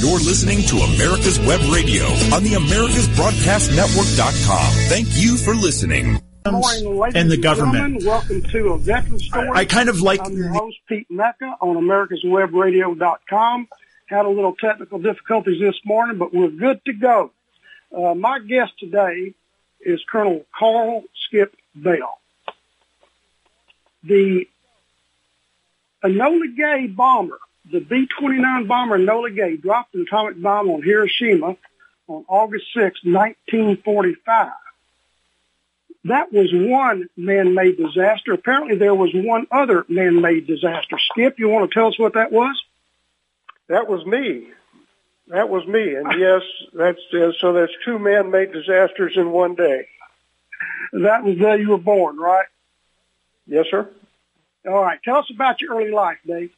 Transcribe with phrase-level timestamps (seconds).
[0.00, 4.72] You're listening to America's Web Radio on the AmericasBroadcastNetwork.com.
[4.88, 6.20] Thank you for listening.
[6.46, 8.04] Morning, and the and government.
[8.04, 9.48] Welcome to a veteran story.
[9.52, 13.68] I kind of like I'm your host, Pete Mecca, on AmericasWebRadio.com.
[14.06, 17.32] Had a little technical difficulties this morning, but we're good to go.
[17.92, 19.34] Uh, my guest today
[19.80, 22.20] is Colonel Carl Skip Bell.
[24.04, 24.46] The
[26.04, 27.40] Enola Gay bomber,
[27.70, 31.56] the B-29 bomber Enola Gay, dropped an atomic bomb on Hiroshima
[32.06, 34.52] on August 6, 1945
[36.04, 38.32] that was one man-made disaster.
[38.32, 40.96] Apparently there was one other man-made disaster.
[41.10, 42.56] Skip, you want to tell us what that was?
[43.68, 44.48] That was me.
[45.28, 45.94] That was me.
[45.94, 47.52] And yes, that's uh, so.
[47.52, 49.88] That's two man-made disasters in one day.
[50.92, 52.46] That was the day you were born, right?
[53.46, 53.88] Yes, sir.
[54.66, 54.98] All right.
[55.04, 56.50] Tell us about your early life, Dave.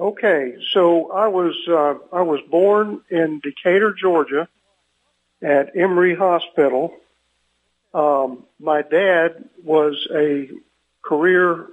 [0.00, 4.48] Okay, so I was uh, I was born in Decatur, Georgia,
[5.42, 6.96] at Emory Hospital.
[7.92, 10.48] Um, my dad was a
[11.02, 11.66] career,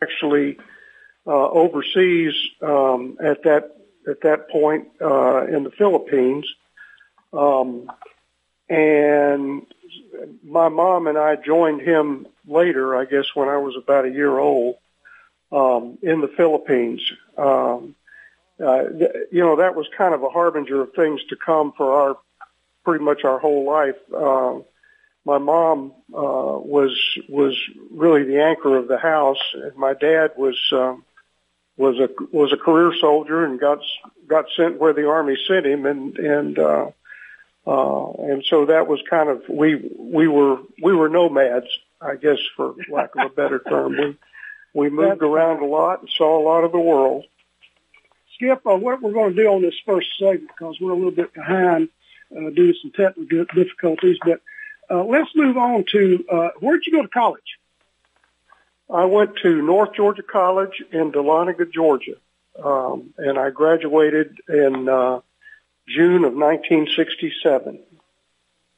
[0.00, 0.58] actually
[1.26, 3.76] uh, overseas um, at that
[4.08, 6.46] at that point uh, in the Philippines,
[7.32, 7.90] um,
[8.68, 9.66] and
[10.44, 12.94] my mom and I joined him later.
[12.94, 14.76] I guess when I was about a year old
[15.52, 17.00] um, in the Philippines.
[17.36, 17.94] Um,
[18.62, 18.84] uh,
[19.32, 22.18] you know that was kind of a harbinger of things to come for our
[22.84, 23.96] pretty much our whole life.
[24.14, 24.58] Uh,
[25.24, 26.98] my mom uh, was
[27.28, 27.56] was
[27.90, 31.04] really the anchor of the house, and my dad was um,
[31.76, 33.80] was a was a career soldier and got
[34.26, 36.90] got sent where the army sent him, and and uh,
[37.66, 41.66] uh, and so that was kind of we we were we were nomads,
[42.00, 43.96] I guess, for lack of a better term.
[43.98, 44.16] We
[44.74, 47.24] we moved around a lot and saw a lot of the world.
[48.34, 51.10] Skip, uh, what we're going to do on this first segment, because we're a little
[51.10, 51.88] bit behind
[52.34, 54.40] uh, due to some technical difficulties, but
[54.90, 57.58] uh, let's move on to uh, where'd you go to college?
[58.92, 62.16] I went to North Georgia College in Dahlonega, Georgia,
[62.62, 65.20] um, and I graduated in uh,
[65.86, 67.80] June of 1967.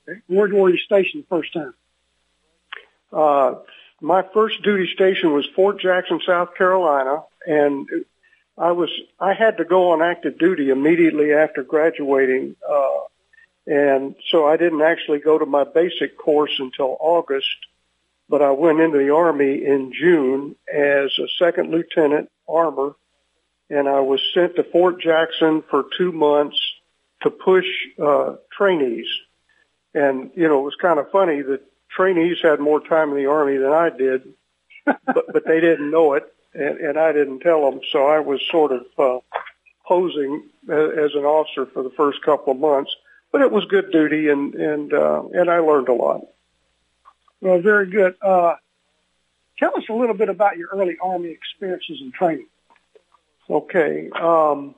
[0.08, 0.20] Okay.
[0.26, 1.75] Where were you stationed the first time?
[3.10, 3.54] Uh,
[4.02, 7.88] my first duty station was Fort Jackson, South Carolina, and
[8.58, 13.00] I was I had to go on active duty immediately after graduating, uh,
[13.66, 17.46] and so I didn't actually go to my basic course until August.
[18.28, 22.94] But I went into the Army in June as a second lieutenant armor,
[23.70, 26.58] and I was sent to Fort Jackson for two months
[27.22, 27.66] to push
[28.02, 29.06] uh, trainees.
[29.94, 31.62] And you know, it was kind of funny that
[31.94, 34.22] trainees had more time in the Army than I did,
[34.84, 37.80] but, but they didn't know it, and, and I didn't tell them.
[37.91, 39.19] So I was sort of uh,
[39.86, 42.94] posing as an officer for the first couple of months.
[43.31, 46.20] But it was good duty, and and uh, and I learned a lot.
[47.41, 48.14] Well, very good.
[48.20, 48.56] Uh,
[49.58, 52.47] tell us a little bit about your early Army experiences and training.
[53.48, 54.10] Okay.
[54.10, 54.75] Um,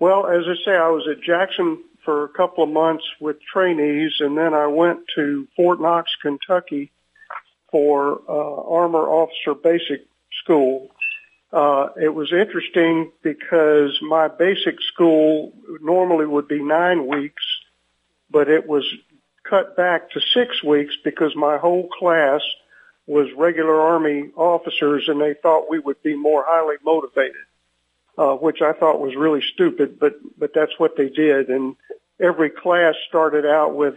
[0.00, 4.12] well, as I say, I was at Jackson for a couple of months with trainees,
[4.20, 6.90] and then I went to Fort Knox, Kentucky
[7.70, 10.06] for uh, Armor Officer Basic
[10.42, 10.90] School.
[11.52, 17.44] Uh, it was interesting because my basic school normally would be nine weeks,
[18.30, 18.84] but it was
[19.48, 22.40] cut back to six weeks because my whole class
[23.06, 27.44] was regular Army officers and they thought we would be more highly motivated,
[28.16, 31.48] uh, which I thought was really stupid, but, but that's what they did.
[31.48, 31.76] And
[32.20, 33.94] every class started out with,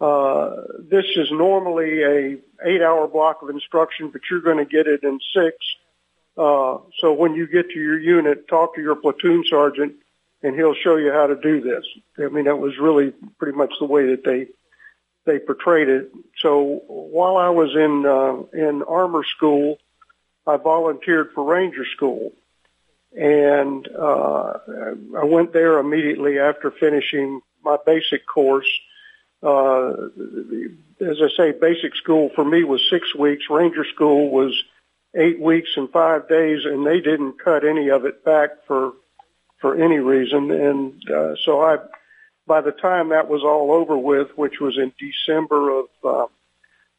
[0.00, 4.86] uh, this is normally a eight hour block of instruction, but you're going to get
[4.86, 5.56] it in six.
[6.36, 9.94] Uh, so when you get to your unit, talk to your platoon sergeant
[10.42, 11.84] and he'll show you how to do this.
[12.18, 14.48] I mean, that was really pretty much the way that they,
[15.24, 16.12] they portrayed it.
[16.42, 19.78] So while I was in, uh, in armor school,
[20.46, 22.32] I volunteered for ranger school
[23.16, 24.58] and, uh,
[25.18, 28.68] I went there immediately after finishing my basic course.
[29.42, 29.90] Uh,
[31.00, 33.44] as I say, basic school for me was six weeks.
[33.50, 34.52] Ranger school was
[35.14, 38.92] eight weeks and five days, and they didn't cut any of it back for
[39.60, 40.50] for any reason.
[40.50, 41.78] And uh, so I,
[42.46, 46.26] by the time that was all over with, which was in December of uh,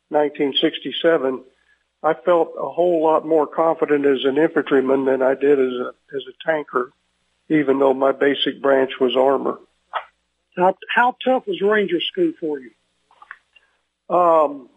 [0.09, 1.43] 1967,
[2.03, 5.93] I felt a whole lot more confident as an infantryman than I did as a
[6.15, 6.91] as a tanker,
[7.49, 9.59] even though my basic branch was armor.
[10.55, 12.71] How, how tough was Ranger School for you?
[14.09, 14.69] Um,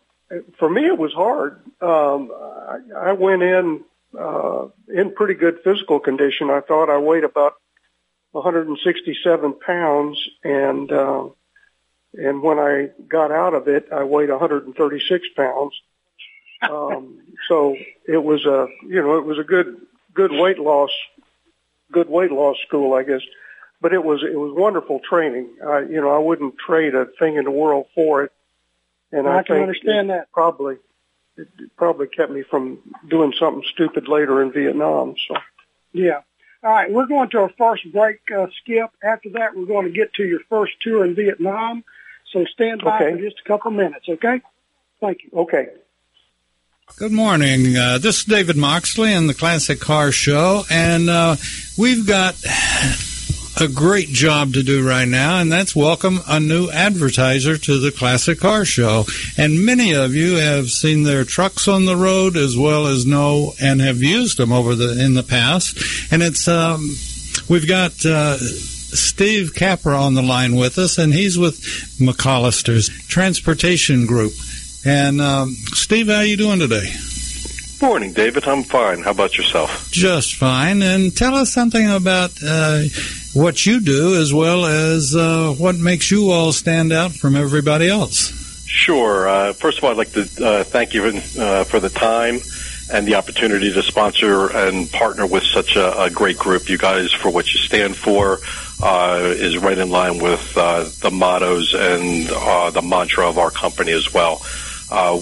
[0.58, 1.60] for me, it was hard.
[1.80, 3.84] Um, I, I went in
[4.18, 6.50] uh, in pretty good physical condition.
[6.50, 7.54] I thought I weighed about
[8.32, 11.28] 167 pounds, and uh,
[12.14, 15.80] and when I got out of it, I weighed 136 pounds.
[16.62, 17.76] Um, so
[18.06, 19.80] it was a you know it was a good
[20.14, 20.90] good weight loss
[21.92, 23.22] good weight loss school, I guess.
[23.80, 25.48] But it was it was wonderful training.
[25.66, 28.32] I you know I wouldn't trade a thing in the world for it.
[29.12, 30.30] And I, I can understand that.
[30.32, 30.76] Probably
[31.36, 32.78] it probably kept me from
[33.08, 35.14] doing something stupid later in Vietnam.
[35.28, 35.36] So
[35.92, 36.20] yeah.
[36.62, 38.90] All right, we're going to our first break, uh, Skip.
[39.02, 41.84] After that, we're going to get to your first tour in Vietnam.
[42.32, 43.12] So stand by okay.
[43.12, 44.42] for just a couple minutes, okay?
[45.00, 45.30] Thank you.
[45.40, 45.68] Okay.
[46.96, 47.76] Good morning.
[47.76, 51.36] Uh, this is David Moxley in the Classic Car Show, and uh,
[51.78, 52.36] we've got
[53.58, 57.90] a great job to do right now, and that's welcome a new advertiser to the
[57.90, 59.04] Classic Car Show.
[59.38, 63.54] And many of you have seen their trucks on the road as well as know
[63.60, 66.12] and have used them over the in the past.
[66.12, 66.90] And it's um,
[67.48, 67.92] we've got.
[68.04, 68.36] Uh,
[68.92, 71.60] Steve Capper on the line with us, and he's with
[72.00, 74.32] McCollister's Transportation Group.
[74.84, 76.92] And um, Steve, how are you doing today?
[77.82, 78.46] Morning, David.
[78.46, 79.02] I'm fine.
[79.02, 79.90] How about yourself?
[79.90, 80.82] Just fine.
[80.82, 82.82] And tell us something about uh,
[83.32, 87.88] what you do as well as uh, what makes you all stand out from everybody
[87.88, 88.32] else.
[88.66, 89.28] Sure.
[89.28, 92.40] Uh, first of all, I'd like to uh, thank you uh, for the time
[92.92, 96.68] and the opportunity to sponsor and partner with such a, a great group.
[96.68, 98.40] You guys, for what you stand for,
[98.82, 103.50] uh, is right in line with uh, the mottos and uh, the mantra of our
[103.50, 104.42] company as well.
[104.90, 105.20] Uh,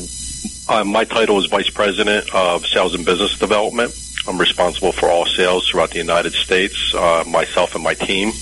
[0.69, 3.93] uh, my title is Vice President of Sales and Business Development.
[4.27, 8.33] I'm responsible for all sales throughout the United States, uh, myself and my team.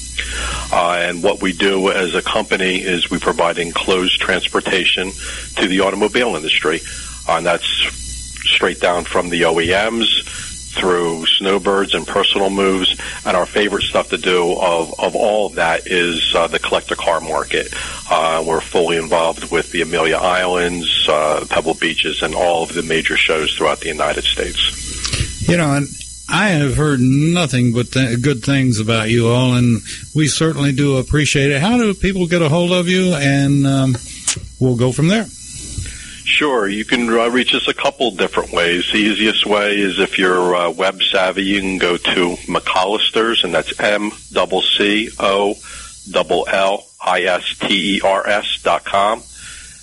[0.72, 5.10] Uh, and what we do as a company is we provide enclosed transportation
[5.56, 6.80] to the automobile industry.
[7.28, 7.66] Uh, and that's
[8.48, 12.98] straight down from the OEMs through snowbirds and personal moves.
[13.24, 16.94] And our favorite stuff to do of, of all of that is uh, the collector
[16.94, 17.72] car market.
[18.10, 22.82] Uh, we're fully involved with the Amelia Islands, uh, Pebble Beaches, and all of the
[22.82, 25.48] major shows throughout the United States.
[25.48, 25.88] You know, and
[26.28, 29.80] I have heard nothing but th- good things about you all, and
[30.14, 31.60] we certainly do appreciate it.
[31.60, 33.14] How do people get a hold of you?
[33.14, 33.96] And um,
[34.58, 35.26] we'll go from there.
[36.26, 38.90] Sure, you can uh, reach us a couple different ways.
[38.90, 43.54] The easiest way is if you're uh, web savvy, you can go to McCollister's, and
[43.54, 45.54] that's M double C O
[46.10, 49.22] double L I S T E R S dot com,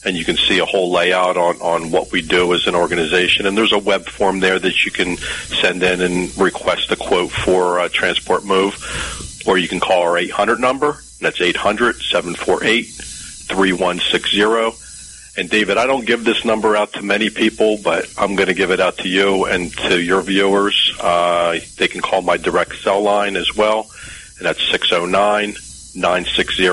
[0.04, 3.46] and you can see a whole layout on on what we do as an organization.
[3.46, 7.32] And there's a web form there that you can send in and request a quote
[7.32, 10.98] for a transport move, or you can call our 800 number.
[11.22, 14.84] That's 800 748 3160
[15.36, 18.54] and David, I don't give this number out to many people, but I'm going to
[18.54, 20.96] give it out to you and to your viewers.
[21.00, 23.90] Uh, they can call my direct cell line as well,
[24.38, 25.56] and that's 609
[25.96, 26.66] 960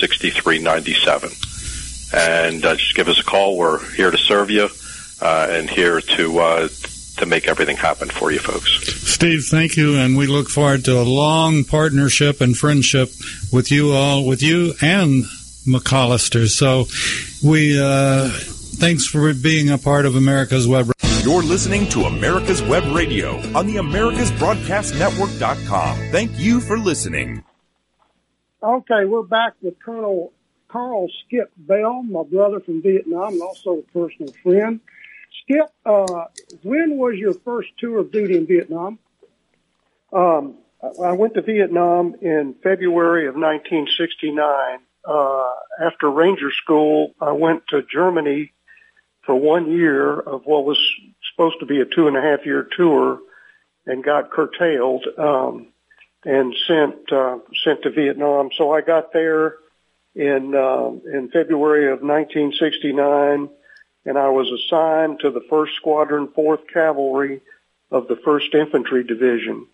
[0.00, 1.30] 6397.
[2.14, 3.56] And uh, just give us a call.
[3.56, 4.68] We're here to serve you
[5.20, 6.68] uh, and here to uh,
[7.18, 8.70] to make everything happen for you folks.
[9.08, 13.10] Steve, thank you, and we look forward to a long partnership and friendship
[13.52, 15.24] with you all, with you and
[15.66, 16.48] McCollister.
[16.48, 16.86] So
[17.46, 20.90] we uh, thanks for being a part of America's Web.
[21.22, 25.96] You're listening to America's Web Radio on the AmericasBroadcastNetwork.com.
[26.10, 27.44] Thank you for listening.
[28.62, 30.32] Okay, we're back with Colonel
[30.68, 34.80] Carl Skip Bell, my brother from Vietnam, and also a personal friend.
[35.42, 36.24] Skip, uh,
[36.62, 38.98] when was your first tour of duty in Vietnam?
[40.12, 40.56] Um,
[41.02, 47.82] I went to Vietnam in February of 1969 uh, after Ranger School, I went to
[47.82, 48.52] Germany
[49.22, 50.78] for one year of what was
[51.30, 53.20] supposed to be a two and a half year tour
[53.86, 55.68] and got curtailed, um,
[56.24, 58.50] and sent, uh, sent to Vietnam.
[58.56, 59.56] So I got there
[60.14, 63.48] in, um, in February of 1969
[64.04, 67.40] and I was assigned to the 1st Squadron, 4th Cavalry
[67.90, 69.66] of the 1st Infantry Division.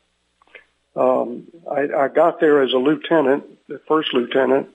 [0.95, 4.69] Um, I, I got there as a lieutenant, the first lieutenant,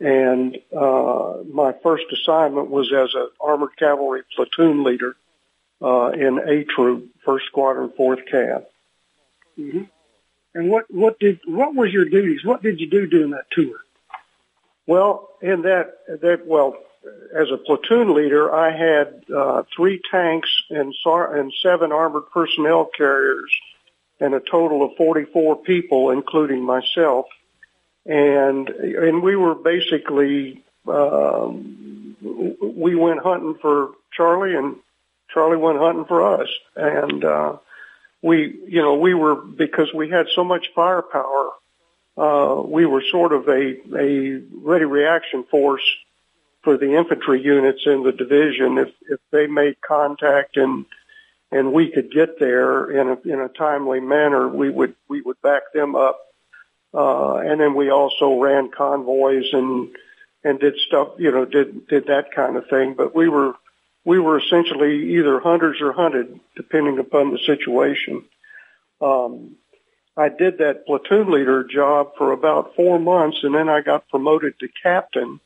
[0.00, 5.16] and uh, my first assignment was as an armored cavalry platoon leader
[5.82, 8.64] uh, in A Troop, First Squadron, Fourth Cav.
[9.58, 9.82] Mm-hmm.
[10.54, 12.44] And what what did what was your duties?
[12.44, 13.76] What did you do during that tour?
[14.86, 16.76] Well, in that that well,
[17.36, 23.52] as a platoon leader, I had uh, three tanks and and seven armored personnel carriers,
[24.20, 27.26] and a total of 44 people, including myself
[28.06, 32.16] and and we were basically um,
[32.62, 34.76] we went hunting for Charlie, and
[35.32, 37.56] Charlie went hunting for us, and uh,
[38.22, 41.52] we you know we were because we had so much firepower
[42.16, 45.82] uh, we were sort of a, a ready reaction force
[46.62, 48.78] for the infantry units in the division.
[48.78, 50.86] If, if they made contact and,
[51.50, 55.40] and we could get there in a, in a timely manner, we would, we would
[55.42, 56.20] back them up.
[56.94, 59.90] Uh, and then we also ran convoys and,
[60.44, 62.94] and did stuff, you know, did, did that kind of thing.
[62.94, 63.54] But we were,
[64.04, 68.24] we were essentially either hunters or hunted, depending upon the situation.
[69.00, 69.56] Um,
[70.16, 74.58] I did that platoon leader job for about four months, and then I got promoted
[74.60, 75.40] to captain,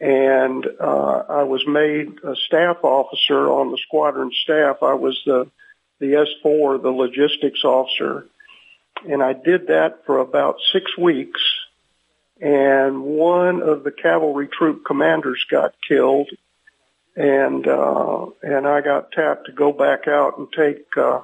[0.00, 4.82] and uh, I was made a staff officer on the squadron staff.
[4.82, 5.48] I was the
[5.98, 8.26] the S4, the logistics officer,
[9.04, 11.40] and I did that for about six weeks.
[12.40, 16.28] And one of the cavalry troop commanders got killed,
[17.16, 21.20] and uh, and I got tapped to go back out and take uh,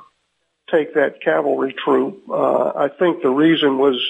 [0.70, 2.22] take that cavalry troop.
[2.30, 4.00] Uh, I think the reason was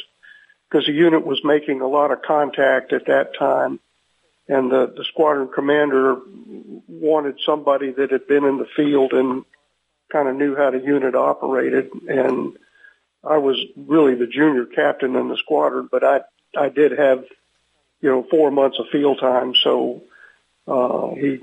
[0.70, 3.80] because the unit was making a lot of contact at that time,
[4.48, 6.18] and the, the squadron commander
[6.86, 9.44] wanted somebody that had been in the field and
[10.12, 11.90] kind of knew how the unit operated.
[12.08, 12.56] And
[13.24, 16.20] I was really the junior captain in the squadron, but I
[16.56, 17.24] I did have
[18.00, 20.02] you know four months of field time, so
[20.66, 21.40] uh, he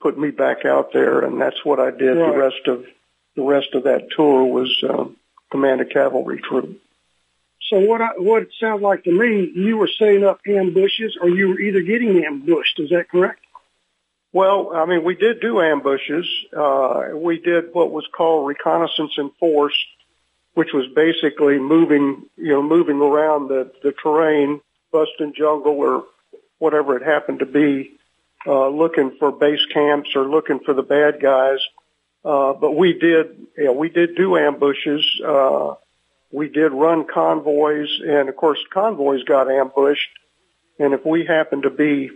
[0.00, 2.32] put me back out there, and that's what I did right.
[2.32, 2.84] the rest of
[3.36, 5.04] the rest of that tour was uh,
[5.50, 6.80] command a cavalry troop.
[7.70, 11.28] So what I, what it sounds like to me, you were setting up ambushes, or
[11.28, 12.78] you were either getting ambushed.
[12.78, 13.40] Is that correct?
[14.32, 16.26] Well, I mean, we did do ambushes.
[16.54, 19.76] Uh, we did what was called reconnaissance in force,
[20.54, 24.60] which was basically moving, you know, moving around the, the terrain,
[24.92, 26.04] busting jungle or
[26.58, 27.92] whatever it happened to be,
[28.46, 31.58] uh, looking for base camps or looking for the bad guys.
[32.24, 35.04] Uh, but we did, you know, we did do ambushes.
[35.24, 35.74] Uh,
[36.30, 40.08] we did run convoys, and of course, convoys got ambushed.
[40.78, 42.10] And if we happened to be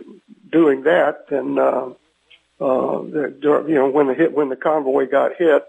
[0.51, 1.89] doing that, then uh,
[2.59, 5.63] uh, you know, when the hit, when the convoy got hit,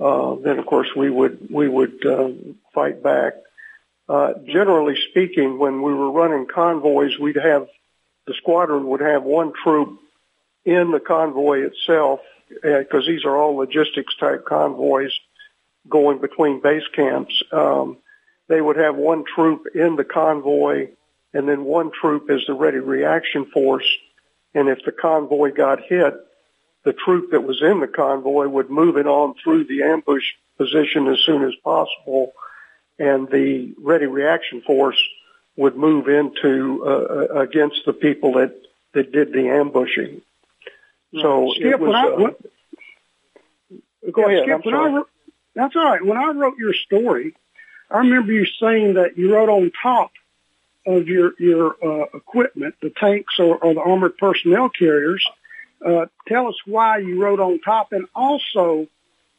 [0.00, 2.30] uh, then of course we would we would uh,
[2.74, 3.34] fight back.
[4.08, 7.68] Uh, generally speaking, when we were running convoys, we'd have
[8.26, 10.00] the squadron would have one troop
[10.64, 12.20] in the convoy itself
[12.62, 15.12] because these are all logistics type convoys
[15.88, 17.42] going between base camps.
[17.52, 17.98] Um,
[18.48, 20.88] they would have one troop in the convoy
[21.32, 23.86] and then one troop is the ready reaction force.
[24.54, 26.14] And if the convoy got hit,
[26.84, 30.24] the troop that was in the convoy would move it on through the ambush
[30.56, 32.32] position as soon as possible.
[32.98, 35.00] And the ready reaction force
[35.56, 38.54] would move into uh, uh against the people that,
[38.92, 40.22] that did the ambushing.
[41.12, 41.94] So Skip, it was.
[41.94, 42.30] I, uh,
[44.10, 44.44] go yeah, ahead.
[44.44, 44.92] Skip, I'm sorry.
[44.92, 45.02] I,
[45.54, 46.04] that's all right.
[46.04, 47.34] When I wrote your story,
[47.90, 50.12] I remember you saying that you wrote on top
[50.86, 55.26] of your your uh, equipment, the tanks or, or the armored personnel carriers.
[55.84, 58.86] Uh, tell us why you rode on top, and also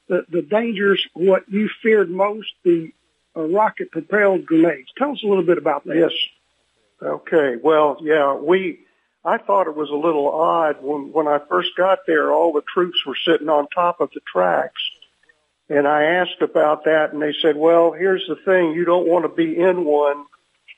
[0.07, 2.91] the the dangers, what you feared most, the
[3.35, 4.89] uh, rocket propelled grenades.
[4.97, 6.13] Tell us a little bit about this.
[7.01, 7.55] Okay.
[7.61, 8.79] Well, yeah, we
[9.23, 12.63] I thought it was a little odd when, when I first got there, all the
[12.73, 14.81] troops were sitting on top of the tracks.
[15.69, 18.71] And I asked about that and they said, well, here's the thing.
[18.73, 20.25] You don't want to be in one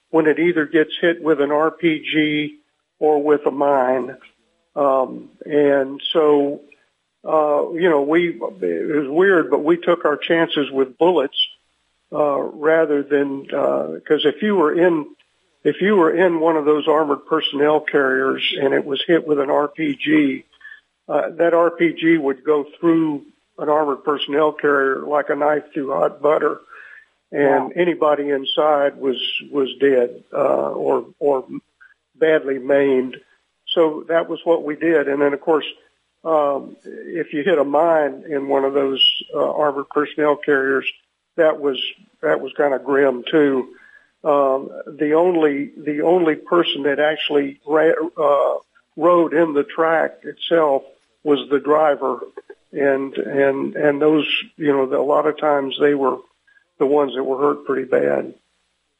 [0.09, 2.55] when it either gets hit with an RPG
[2.99, 4.17] or with a mine.
[4.75, 6.61] Um, and so,
[7.23, 11.37] uh, you know, we, it was weird, but we took our chances with bullets,
[12.11, 15.07] uh, rather than, uh, cause if you were in
[15.63, 19.39] if you were in one of those armored personnel carriers and it was hit with
[19.39, 20.43] an RPG,
[21.07, 23.25] uh, that RPG would go through
[23.57, 26.59] an armored personnel carrier like a knife through hot butter,
[27.31, 27.71] and wow.
[27.75, 29.17] anybody inside was
[29.51, 31.47] was dead uh, or or
[32.15, 33.17] badly maimed.
[33.73, 35.65] So that was what we did, and then of course.
[36.25, 39.03] Um, if you hit a mine in one of those
[39.35, 40.89] uh, armored personnel carriers,
[41.35, 41.77] that was
[42.21, 43.75] that was kind of grim too
[44.23, 48.57] um, the only the only person that actually ra- uh,
[48.95, 50.83] rode in the track itself
[51.23, 52.21] was the driver,
[52.71, 54.25] and and and those
[54.55, 56.17] you know a lot of times they were
[56.77, 58.33] the ones that were hurt pretty bad.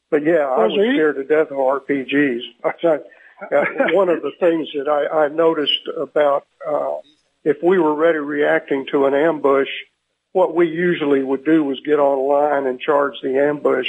[0.09, 2.41] But yeah, I was scared to death of RPGs.
[3.93, 6.97] One of the things that I, I noticed about uh,
[7.43, 9.69] if we were ready reacting to an ambush,
[10.31, 13.87] what we usually would do was get on line and charge the ambush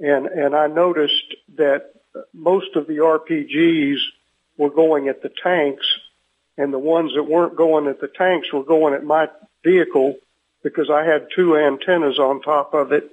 [0.00, 1.92] and and I noticed that
[2.32, 3.98] most of the RPGs
[4.56, 5.86] were going at the tanks,
[6.56, 9.28] and the ones that weren't going at the tanks were going at my
[9.62, 10.16] vehicle
[10.62, 13.10] because I had two antennas on top of it,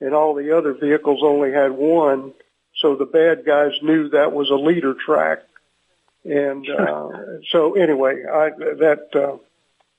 [0.00, 2.32] and all the other vehicles only had one.
[2.76, 5.38] So the bad guys knew that was a leader track.
[6.24, 7.08] And uh,
[7.50, 9.36] so anyway, I, that uh,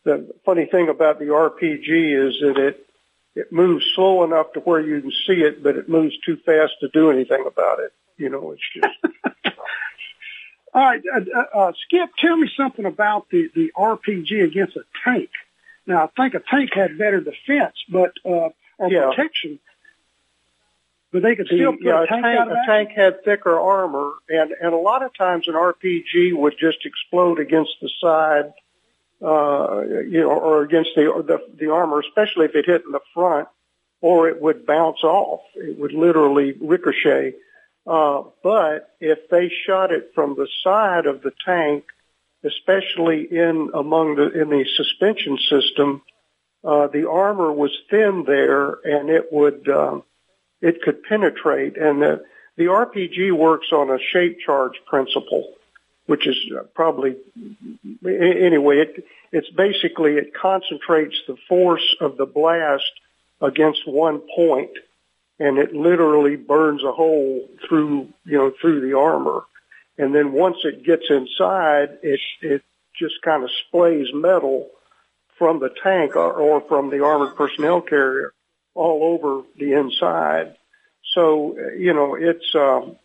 [0.03, 2.81] the funny thing about the RPG is that it
[3.35, 6.73] it moves slow enough to where you can see it, but it moves too fast
[6.79, 7.91] to do anything about it.
[8.17, 9.15] You know, it's just.
[10.73, 14.83] All right, uh, uh, uh, Skip, tell me something about the, the RPG against a
[15.05, 15.29] tank.
[15.87, 19.09] Now, I think a tank had better defense, but uh, or Yeah.
[19.09, 19.59] protection,
[21.15, 24.51] but they could The- still put yeah, a tank, a tank had thicker armor, and
[24.51, 28.51] and a lot of times an RPG would just explode against the side,
[29.21, 32.91] uh, you know, or against the, or the the armor, especially if it hit in
[32.91, 33.47] the front,
[34.01, 35.39] or it would bounce off.
[35.55, 37.35] It would literally ricochet.
[37.87, 41.85] Uh, but if they shot it from the side of the tank,
[42.43, 46.01] especially in among the in the suspension system,
[46.65, 49.69] uh, the armor was thin there, and it would.
[49.69, 50.03] Um,
[50.61, 51.77] it could penetrate.
[51.77, 55.53] And the, the RPG works on a shape charge principle,
[56.05, 57.15] which is uh, probably
[58.05, 58.79] anyway.
[58.79, 62.91] It it's basically it concentrates the force of the blast
[63.41, 64.71] against one point,
[65.39, 69.43] and it literally burns a hole through you know through the armor.
[69.97, 72.63] And then once it gets inside, it it
[72.97, 74.69] just kind of splays metal
[75.37, 78.33] from the tank or, or from the armored personnel carrier
[78.75, 80.55] all over the inside.
[81.13, 82.97] So, you know, it's, um,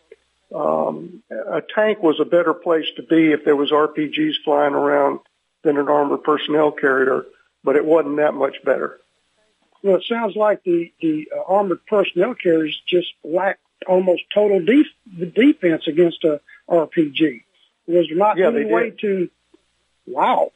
[0.53, 5.21] um, a tank was a better place to be if there was RPGs flying around
[5.63, 7.25] than an armored personnel carrier,
[7.63, 8.99] but it wasn't that much better.
[9.83, 15.33] Well, it sounds like the the uh, armored personnel carriers just lack almost total def-
[15.33, 17.43] defense against a RPG.
[17.87, 18.99] Was there not Yeah, any way did.
[18.99, 19.29] to?
[20.05, 20.51] Wow.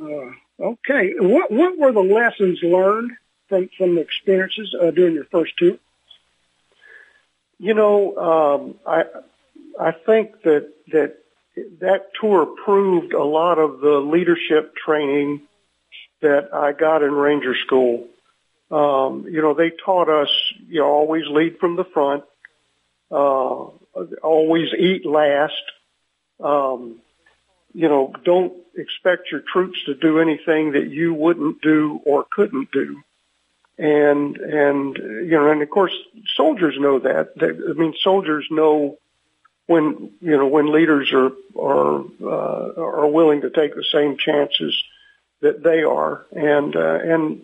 [0.00, 0.30] Uh,
[0.60, 1.12] okay.
[1.18, 3.12] What what were the lessons learned
[3.48, 5.76] from the experiences uh, during your first tour?
[7.58, 9.04] You know, um, I,
[9.80, 11.16] I think that, that
[11.80, 15.42] that tour proved a lot of the leadership training
[16.20, 18.08] that I got in Ranger School.
[18.70, 20.28] Um, you know, they taught us,
[20.68, 22.24] you know, always lead from the front,
[23.10, 23.66] uh,
[24.22, 25.62] always eat last.
[26.40, 26.96] Um,
[27.72, 32.70] you know, don't expect your troops to do anything that you wouldn't do or couldn't
[32.72, 33.02] do.
[33.78, 35.92] And, and, you know, and of course
[36.34, 37.38] soldiers know that.
[37.38, 38.98] They, I mean, soldiers know
[39.66, 44.82] when, you know, when leaders are, are, uh, are willing to take the same chances
[45.40, 46.24] that they are.
[46.32, 47.42] And, uh, and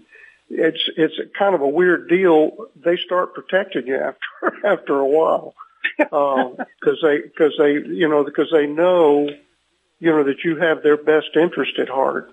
[0.49, 2.69] it's, it's kind of a weird deal.
[2.77, 3.97] They start protecting you
[4.43, 5.55] after, after a while.
[6.01, 9.29] Um, cause they, cause they, you know, because they know,
[10.01, 12.31] you know, that you have their best interest at heart.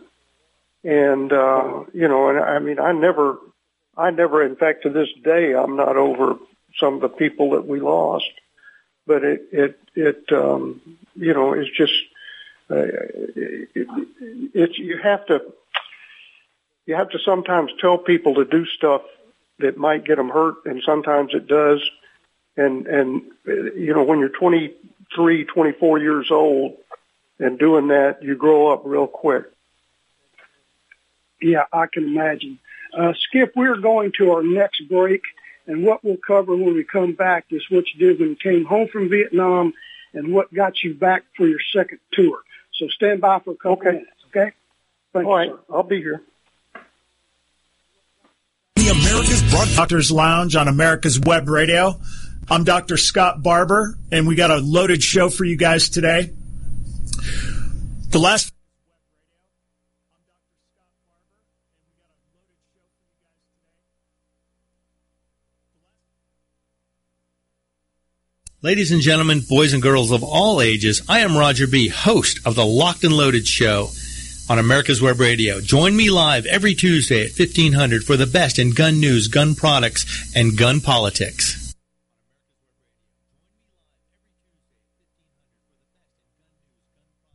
[0.84, 3.38] And, uh, you know, and I mean, I never,
[4.00, 6.36] I never, in fact, to this day, I'm not over
[6.78, 8.32] some of the people that we lost,
[9.06, 10.80] but it, it, it, um,
[11.16, 11.94] you know, it's just,
[12.72, 13.88] uh, it, it,
[14.54, 15.42] it's, you have to,
[16.86, 19.02] you have to sometimes tell people to do stuff
[19.60, 21.82] that might get them hurt, and sometimes it does.
[22.56, 26.78] And, and, you know, when you're 23, 24 years old
[27.38, 29.44] and doing that, you grow up real quick.
[31.42, 32.60] Yeah, I can imagine.
[32.98, 35.22] Uh, Skip, we're going to our next break,
[35.68, 38.66] and what we'll cover when we come back is what you did when you came
[38.66, 39.74] home from Vietnam
[40.14, 42.40] and what got you back for your second tour.
[42.74, 43.92] So stand by for a couple Okay.
[43.92, 44.52] minutes, okay?
[45.14, 45.74] Thank All you, right, sir.
[45.76, 46.22] I'll be here.
[48.76, 49.76] The America's broadcast.
[49.76, 52.00] Doctor's Lounge on America's Web Radio.
[52.50, 52.98] I'm Dr.
[52.98, 56.32] Scott Barber, and we got a loaded show for you guys today.
[58.10, 58.52] The last
[68.62, 72.56] Ladies and gentlemen, boys and girls of all ages, I am Roger B., host of
[72.56, 73.88] the Locked and Loaded Show
[74.50, 75.62] on America's Web Radio.
[75.62, 80.34] Join me live every Tuesday at 1500 for the best in gun news, gun products,
[80.36, 81.59] and gun politics.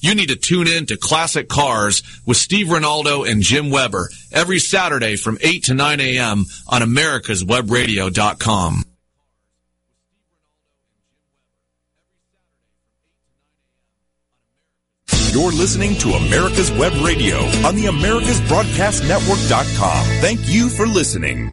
[0.00, 4.58] you need to tune in to Classic Cars with Steve Ronaldo and Jim Weber every
[4.58, 6.46] Saturday from 8 to 9 a.m.
[6.66, 8.84] on americaswebradio.com.
[15.32, 20.06] You're listening to America's Web Radio on the AmericasBroadcastNetwork.com.
[20.20, 21.52] Thank you for listening.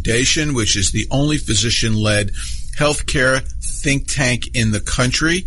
[0.00, 2.30] Foundation, which is the only physician led
[2.76, 5.44] healthcare think tank in the country.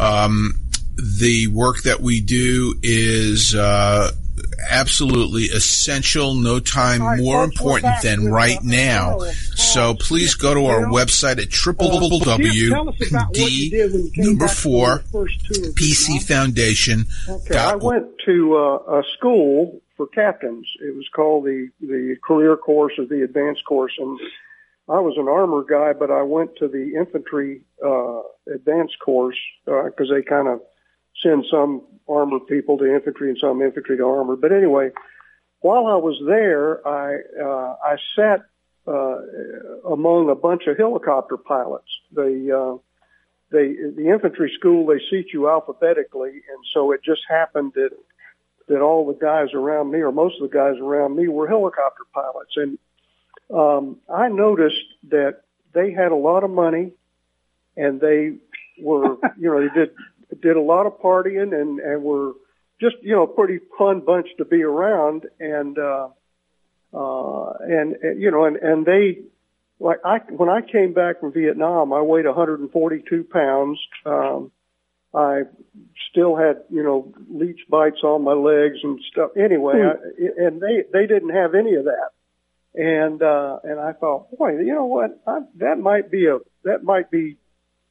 [0.00, 0.54] Um,
[0.96, 4.10] the work that we do is uh,
[4.70, 9.18] absolutely essential, no time more important than right now.
[9.54, 14.02] So please go to our website at Skip, tell us about what you did when
[14.02, 16.20] you www.d number four your first tour of Vietnam.
[16.20, 17.06] Foundation.
[17.28, 20.66] Okay, I went to uh, a school for captains.
[20.80, 24.18] It was called the the career course or the advanced course, and
[24.88, 28.20] I was an armor guy, but I went to the infantry uh,
[28.52, 30.60] advanced course because they kind of
[31.22, 34.36] send some armor people to infantry and some infantry to armor.
[34.36, 34.90] But anyway,
[35.60, 38.40] while I was there, I uh, I sat
[38.86, 39.18] uh,
[39.90, 41.88] among a bunch of helicopter pilots.
[42.12, 42.76] They uh,
[43.50, 47.90] they the infantry school they seat you alphabetically, and so it just happened that
[48.68, 52.04] that all the guys around me, or most of the guys around me, were helicopter
[52.12, 52.78] pilots, and
[53.52, 56.92] um, I noticed that they had a lot of money,
[57.76, 58.36] and they
[58.80, 59.90] were, you know, they did
[60.40, 62.32] did a lot of partying and and were
[62.80, 66.08] just, you know, pretty fun bunch to be around, and uh,
[66.92, 69.22] uh, and, and you know, and and they
[69.78, 73.78] like I when I came back from Vietnam, I weighed 142 pounds.
[74.06, 74.50] Um,
[75.14, 75.42] I
[76.10, 79.30] still had, you know, leech bites on my legs and stuff.
[79.36, 82.10] Anyway, I, and they they didn't have any of that.
[82.74, 85.22] And uh, and I thought, boy, you know what?
[85.26, 87.36] I, that might be a that might be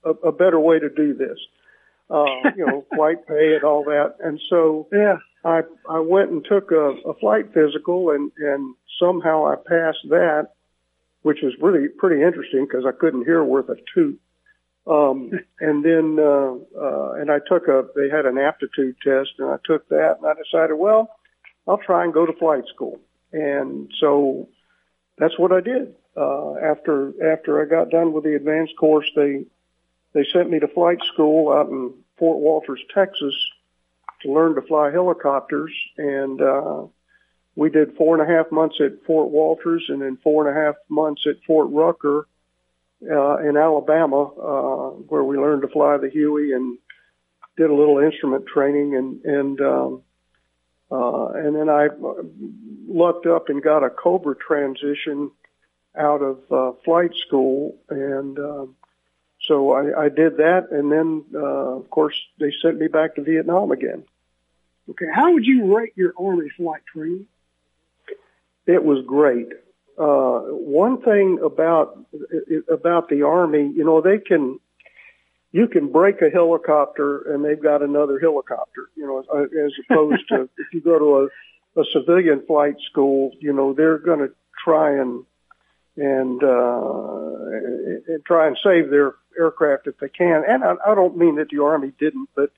[0.04, 1.38] a, a better way to do this.
[2.10, 4.16] Uh, you know, flight pay and all that.
[4.20, 5.18] And so Yeah.
[5.46, 10.50] I I went and took a, a flight physical and and somehow I passed that,
[11.22, 14.20] which was really pretty interesting because I couldn't hear worth a toot.
[14.86, 19.50] Um, and then uh, uh, and I took a they had an aptitude test and
[19.50, 21.10] I took that and I decided well
[21.68, 23.00] I'll try and go to flight school.
[23.32, 24.50] And so
[25.18, 25.96] that's what I did.
[26.16, 29.46] Uh, after after I got done with the advanced course, they
[30.14, 33.34] they sent me to flight school out in Fort Walters, Texas,
[34.22, 36.84] to learn to fly helicopters, and uh,
[37.56, 40.62] we did four and a half months at Fort Walters, and then four and a
[40.62, 42.28] half months at Fort Rucker
[43.10, 46.78] uh, in Alabama, uh, where we learned to fly the Huey and
[47.58, 50.02] did a little instrument training, and and um,
[50.92, 51.90] uh, and then I
[52.88, 55.32] lucked up and got a Cobra transition
[55.98, 58.76] out of uh, flight school, and um,
[59.48, 63.22] so I, I did that, and then uh, of course they sent me back to
[63.22, 64.04] Vietnam again.
[64.90, 65.06] Okay.
[65.14, 67.28] How would you rate your Army flight training?
[68.66, 69.48] It was great.
[69.98, 71.98] Uh, one thing about
[72.70, 74.60] about the Army, you know, they can
[75.52, 80.28] you can break a helicopter and they've got another helicopter, you know, as as opposed
[80.30, 81.30] to if you go to
[81.78, 84.32] a, a civilian flight school, you know, they're going to
[84.64, 85.26] try and
[85.96, 90.44] and uh, and try and save their aircraft if they can.
[90.48, 92.52] And I, I don't mean that the Army didn't, but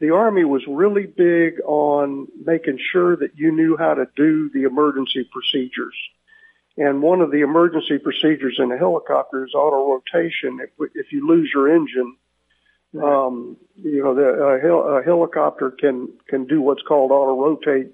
[0.00, 4.62] the Army was really big on making sure that you knew how to do the
[4.62, 5.94] emergency procedures.
[6.78, 10.60] And one of the emergency procedures in a helicopter is auto rotation.
[10.62, 12.16] If, if you lose your engine,
[13.02, 17.92] um, you know, the, a, hel- a helicopter can, can do what's called auto rotate.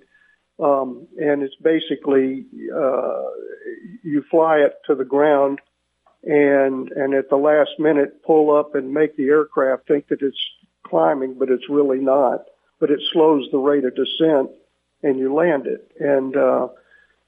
[0.62, 2.44] Um, and it's basically,
[2.76, 3.22] uh,
[4.02, 5.60] you fly it to the ground
[6.22, 10.38] and, and at the last minute pull up and make the aircraft think that it's
[10.86, 12.44] climbing, but it's really not.
[12.80, 14.50] But it slows the rate of descent
[15.02, 15.90] and you land it.
[15.98, 16.68] And, uh,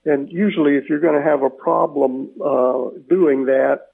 [0.07, 3.89] and usually if you're going to have a problem, uh, doing that,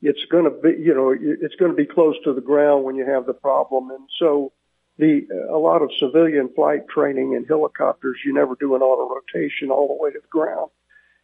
[0.00, 2.94] it's going to be, you know, it's going to be close to the ground when
[2.94, 3.90] you have the problem.
[3.90, 4.52] And so
[4.98, 9.70] the, a lot of civilian flight training in helicopters, you never do an auto rotation
[9.70, 10.70] all the way to the ground.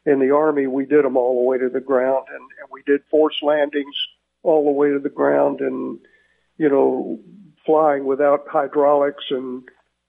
[0.05, 2.83] In the Army, we did them all the way to the ground and, and we
[2.85, 3.95] did force landings
[4.43, 6.01] all the way to the ground and,
[6.59, 7.21] you know,
[7.65, 9.63] flying without hydraulics and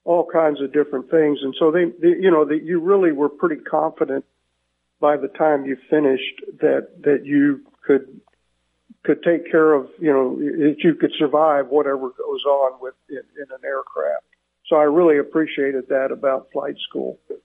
[0.06, 1.40] all kinds of different things.
[1.42, 4.26] And so they, they you know, that you really were pretty confident
[5.00, 8.22] by the time you finished that, that you could,
[9.04, 13.18] could take care of, you know, that you could survive whatever goes on with in,
[13.18, 14.26] in an aircraft.
[14.68, 17.20] So I really appreciated that about flight school.
[17.30, 17.36] Uh,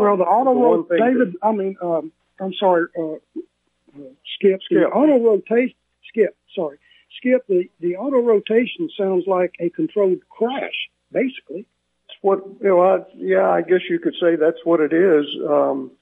[0.00, 3.16] well, the auto the ro- thing that- David, I mean, um, I'm sorry, uh, uh,
[4.36, 4.78] Skip, Skip.
[4.78, 5.76] The auto rotation,
[6.08, 6.78] Skip, sorry.
[7.18, 11.66] Skip, the, the auto rotation sounds like a controlled crash, basically.
[12.20, 15.26] What, you know, I, yeah, I guess you could say that's what it is.
[15.48, 15.92] Um,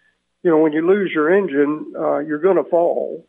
[0.42, 3.26] you know, when you lose your engine, uh, you're going to fall.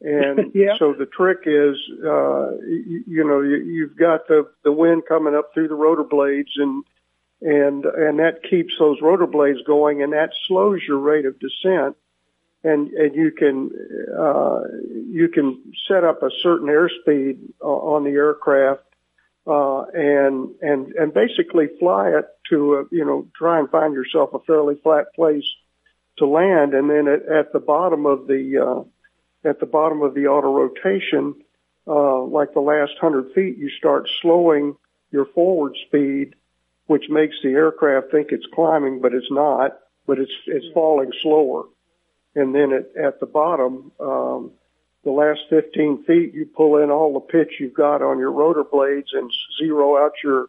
[0.00, 0.76] And Yeah.
[0.78, 5.34] so the trick is, uh, you, you know, you, you've got the, the wind coming
[5.34, 6.84] up through the rotor blades and,
[7.40, 11.96] and, and that keeps those rotor blades going and that slows your rate of descent.
[12.62, 13.70] And, and you can,
[14.18, 14.60] uh,
[15.10, 18.84] you can set up a certain airspeed uh, on the aircraft,
[19.46, 24.30] uh, and, and, and basically fly it to, a, you know, try and find yourself
[24.32, 25.44] a fairly flat place
[26.18, 26.74] to land.
[26.74, 30.52] And then at, at the bottom of the, uh, at the bottom of the auto
[30.52, 31.34] rotation,
[31.86, 34.76] uh, like the last hundred feet, you start slowing
[35.10, 36.34] your forward speed,
[36.86, 41.64] which makes the aircraft think it's climbing, but it's not, but it's, it's falling slower.
[42.34, 44.52] And then at, at the bottom, um,
[45.04, 48.64] the last 15 feet, you pull in all the pitch you've got on your rotor
[48.64, 50.48] blades and zero out your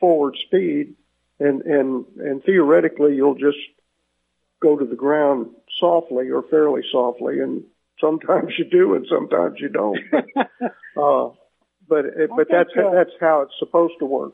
[0.00, 0.94] forward speed.
[1.38, 3.58] And, and, and theoretically, you'll just
[4.60, 7.40] go to the ground softly or fairly softly.
[7.40, 7.64] And
[8.00, 9.98] sometimes you do and sometimes you don't.
[10.14, 11.28] uh,
[11.88, 14.32] but, it, but that's, think, uh, that's how it's supposed to work.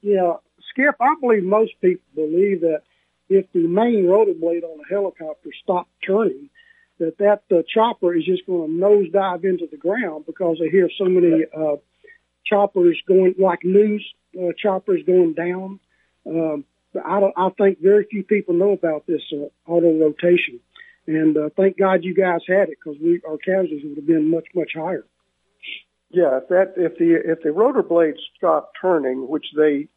[0.00, 0.34] Yeah,
[0.70, 2.82] Skip, I believe most people believe that
[3.28, 6.50] if the main rotor blade on a helicopter stopped turning,
[6.98, 10.90] that that uh, chopper is just going to nosedive into the ground because they hear
[10.98, 11.76] so many uh,
[12.44, 14.04] choppers going, like news
[14.38, 15.80] uh, choppers going down.
[16.26, 17.34] Um, but I don't.
[17.36, 20.60] I think very few people know about this uh, auto rotation,
[21.06, 24.30] and uh, thank God you guys had it because we our casualties would have been
[24.30, 25.04] much much higher.
[26.10, 29.88] Yeah, if that if the if the rotor blades stop turning, which they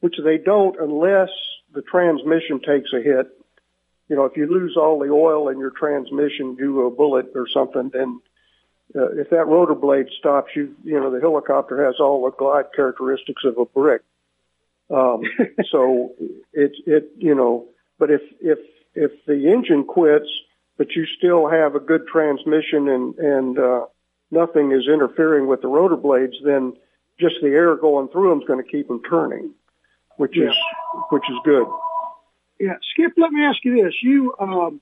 [0.00, 1.30] which they don't unless
[1.74, 3.26] the transmission takes a hit.
[4.08, 7.32] You know, if you lose all the oil in your transmission due to a bullet
[7.34, 8.20] or something, then
[8.94, 12.66] uh, if that rotor blade stops, you you know the helicopter has all the glide
[12.74, 14.02] characteristics of a brick.
[14.90, 15.22] Um,
[15.70, 16.14] so
[16.52, 17.66] it it you know,
[17.98, 18.58] but if if
[18.94, 20.28] if the engine quits,
[20.78, 23.86] but you still have a good transmission and and uh,
[24.30, 26.74] nothing is interfering with the rotor blades, then
[27.18, 29.52] just the air going through them is going to keep them turning,
[30.16, 30.54] which is
[31.10, 31.66] which is good.
[32.58, 33.12] Yeah, Skip.
[33.16, 34.80] Let me ask you this: you um,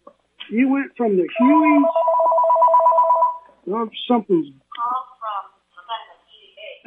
[0.50, 1.84] you went from the Hueys.
[3.66, 4.48] Well, something's.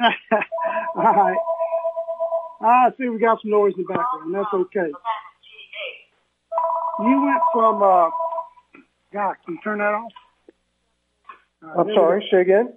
[0.00, 1.38] All right.
[2.60, 4.34] I see we got some noise in the background.
[4.34, 4.92] That's okay.
[7.00, 7.82] You went from.
[7.82, 8.10] Uh,
[9.12, 10.12] God, can you turn that off?
[11.62, 12.74] Uh, I'm sorry, say again.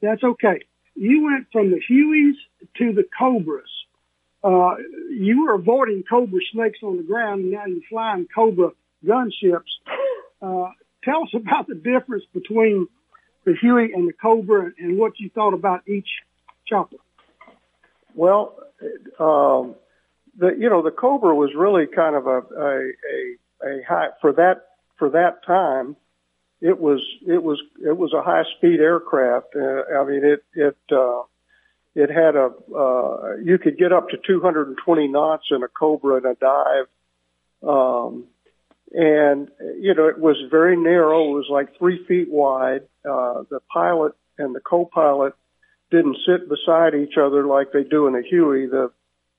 [0.00, 0.60] That's okay.
[0.94, 2.34] You went from the Hueys
[2.78, 3.83] to the Cobras.
[4.44, 4.74] Uh,
[5.10, 8.72] you were avoiding Cobra snakes on the ground, and now you're flying Cobra
[9.04, 9.72] gunships.
[10.42, 10.68] Uh,
[11.02, 12.86] tell us about the difference between
[13.44, 16.08] the Huey and the Cobra, and what you thought about each
[16.66, 16.96] chopper.
[18.14, 18.58] Well,
[19.18, 19.76] um,
[20.36, 22.92] the you know the Cobra was really kind of a a
[23.64, 24.66] a, a high for that
[24.98, 25.96] for that time.
[26.60, 29.56] It was it was it was a high speed aircraft.
[29.56, 31.22] Uh, I mean it it uh,
[31.94, 36.26] it had a uh, you could get up to 220 knots in a Cobra in
[36.26, 36.86] a dive.
[37.62, 38.26] Um,
[38.92, 39.48] and
[39.80, 41.30] you know it was very narrow.
[41.30, 42.82] It was like three feet wide.
[43.04, 45.34] Uh, the pilot and the co-pilot
[45.90, 48.66] didn't sit beside each other like they do in a Huey.
[48.66, 48.90] The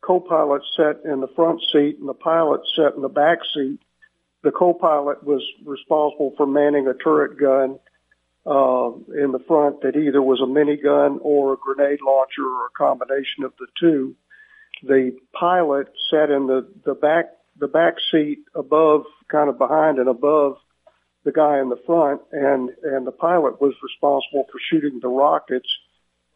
[0.01, 3.79] co-pilot sat in the front seat and the pilot sat in the back seat.
[4.43, 7.79] The co-pilot was responsible for manning a turret gun
[8.45, 12.77] uh, in the front that either was a minigun or a grenade launcher or a
[12.77, 14.15] combination of the two.
[14.83, 17.25] The pilot sat in the, the back
[17.57, 20.57] the back seat above, kind of behind and above
[21.23, 25.69] the guy in the front, and and the pilot was responsible for shooting the rockets,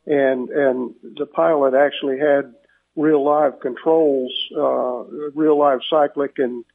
[0.05, 2.53] and and the pilot actually had
[2.95, 5.03] real live controls, uh,
[5.35, 6.65] real live cyclic and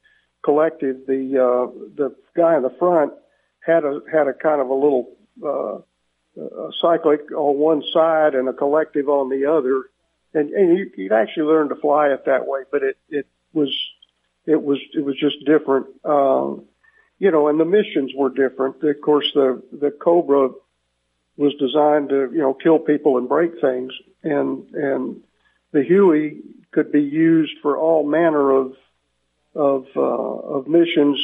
[0.43, 1.05] collective.
[1.07, 3.13] The uh, the guy in the front
[3.59, 5.09] had a had a kind of a little
[5.43, 5.79] uh,
[6.37, 9.83] a cyclic on one side and a collective on the other,
[10.33, 13.73] and and you, you'd actually learn to fly it that way, but it it was
[14.45, 15.87] it was it was just different.
[16.03, 16.65] Um,
[17.17, 18.83] you know, and the missions were different.
[18.83, 20.49] Of course, the the Cobra
[21.37, 23.93] was designed to you know kill people and break things,
[24.23, 25.23] and and
[25.71, 28.73] the Huey could be used for all manner of
[29.55, 31.17] of uh, of missions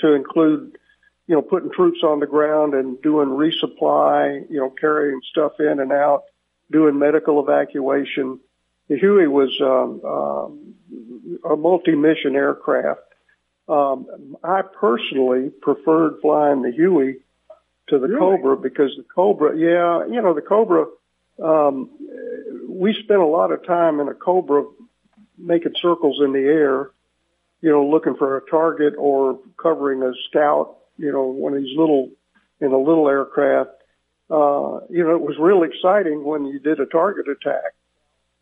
[0.00, 0.78] to include
[1.26, 5.80] you know putting troops on the ground and doing resupply, you know carrying stuff in
[5.80, 6.24] and out,
[6.70, 8.40] doing medical evacuation.
[8.88, 10.74] The Huey was um, um,
[11.50, 13.00] a multi-mission aircraft.
[13.66, 17.16] Um, I personally preferred flying the Huey
[17.88, 18.18] to the Really?
[18.18, 20.84] Cobra because the Cobra, yeah, you know, the Cobra
[21.42, 21.90] um,
[22.68, 24.64] we spent a lot of time in a Cobra
[25.38, 26.90] making circles in the air,
[27.60, 31.76] you know, looking for a target or covering a scout, you know, one of these
[31.76, 32.10] little,
[32.60, 33.70] in a little aircraft.
[34.30, 37.74] Uh, you know, it was real exciting when you did a target attack.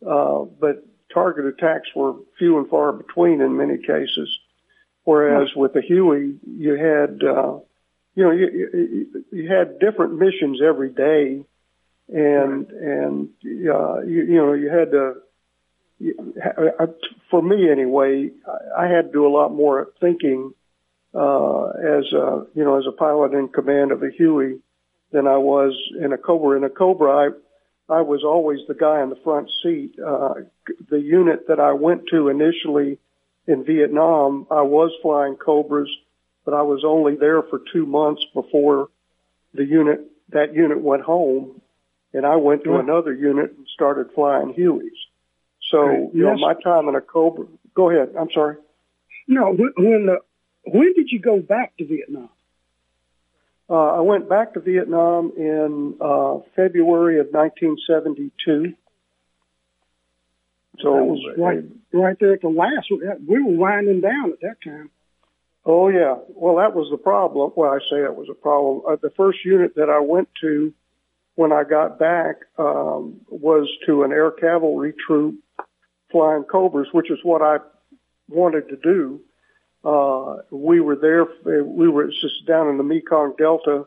[0.05, 4.29] Uh, but target attacks were few and far between in many cases.
[5.03, 7.59] Whereas with the Huey, you had, uh,
[8.15, 11.43] you know, you, you, you had different missions every day
[12.07, 15.15] and, and, uh, you, you know, you had to,
[17.29, 18.29] for me anyway,
[18.77, 20.53] I had to do a lot more thinking,
[21.13, 24.59] uh, as a, you know, as a pilot in command of a Huey
[25.11, 26.57] than I was in a Cobra.
[26.57, 27.11] In a Cobra,
[27.89, 29.95] I, I was always the guy in the front seat.
[29.99, 30.33] Uh,
[30.89, 32.97] the unit that I went to initially
[33.47, 35.89] in Vietnam, I was flying Cobras,
[36.45, 38.89] but I was only there for two months before
[39.53, 41.61] the unit, that unit went home
[42.13, 42.79] and I went to yeah.
[42.79, 44.89] another unit and started flying Hueys.
[45.71, 46.37] So, you yes.
[46.37, 47.45] know, my time in a Cobra,
[47.75, 48.15] go ahead.
[48.19, 48.57] I'm sorry.
[49.27, 50.17] No, when, the,
[50.63, 52.29] when did you go back to Vietnam?
[53.69, 58.75] Uh, I went back to Vietnam in uh, February of 1972.
[60.79, 62.87] So that was right, right there at the last.
[62.91, 64.89] We were winding down at that time.
[65.65, 66.15] Oh yeah.
[66.29, 67.53] Well, that was the problem.
[67.55, 68.81] Well, I say it was a problem.
[68.87, 70.73] Uh, the first unit that I went to
[71.35, 75.35] when I got back um, was to an air cavalry troop
[76.11, 77.57] flying Cobras, which is what I
[78.29, 79.21] wanted to do.
[79.83, 81.25] Uh, we were there.
[81.63, 83.85] We were just down in the Mekong Delta.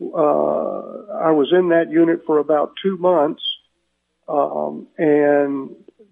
[0.00, 0.78] Uh,
[1.12, 3.42] I was in that unit for about two months,
[4.28, 5.70] um, and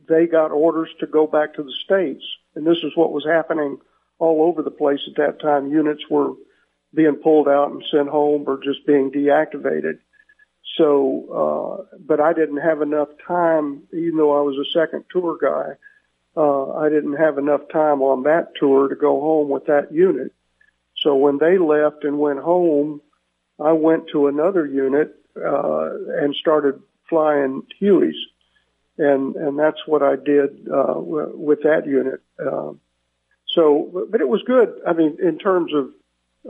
[0.09, 2.25] they got orders to go back to the states.
[2.55, 3.79] And this is what was happening
[4.19, 5.71] all over the place at that time.
[5.71, 6.33] Units were
[6.95, 9.99] being pulled out and sent home, or just being deactivated.
[10.77, 15.39] So, uh, but I didn't have enough time, even though I was a second tour
[15.41, 15.77] guy,
[16.37, 20.33] uh, I didn't have enough time on that tour to go home with that unit.
[20.97, 23.01] So when they left and went home,
[23.59, 28.17] I went to another unit, uh, and started flying Hueys.
[28.99, 32.21] And, and that's what I did, uh, with that unit.
[32.39, 32.73] Uh,
[33.49, 34.81] so, but it was good.
[34.87, 35.91] I mean, in terms of,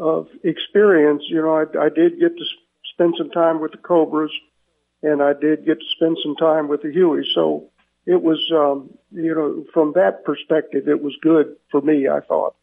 [0.01, 2.45] of experience, you know, I, I did get to
[2.93, 4.31] spend some time with the Cobras,
[5.03, 7.29] and I did get to spend some time with the Huey.
[7.35, 7.71] So
[8.07, 12.09] it was, um, you know, from that perspective, it was good for me.
[12.09, 12.55] I thought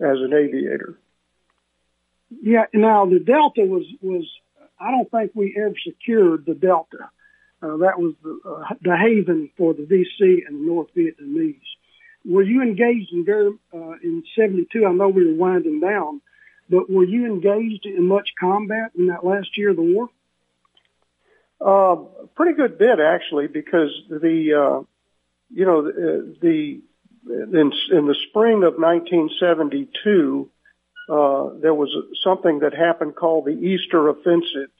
[0.00, 0.98] as an aviator.
[2.42, 2.66] Yeah.
[2.72, 4.26] Now the Delta was was.
[4.78, 7.08] I don't think we ever secured the Delta.
[7.62, 11.60] Uh, that was the, uh, the haven for the VC and the North Vietnamese.
[12.26, 14.84] Were you engaged in there uh, in '72?
[14.84, 16.20] I know we were winding down,
[16.68, 20.08] but were you engaged in much combat in that last year of the war?
[21.64, 21.96] Uh,
[22.34, 24.82] pretty good bit actually, because the uh,
[25.50, 26.80] you know the, the
[27.26, 30.50] in, in the spring of 1972
[31.08, 34.70] uh, there was something that happened called the Easter Offensive,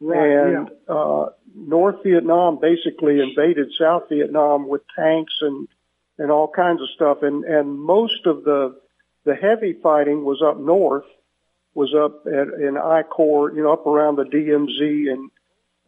[0.00, 0.94] right, and yeah.
[0.94, 5.68] uh, North Vietnam basically invaded South Vietnam with tanks and
[6.18, 8.78] and all kinds of stuff, and and most of the
[9.24, 11.04] the heavy fighting was up north,
[11.74, 15.30] was up at, in I Corps, you know, up around the DMZ and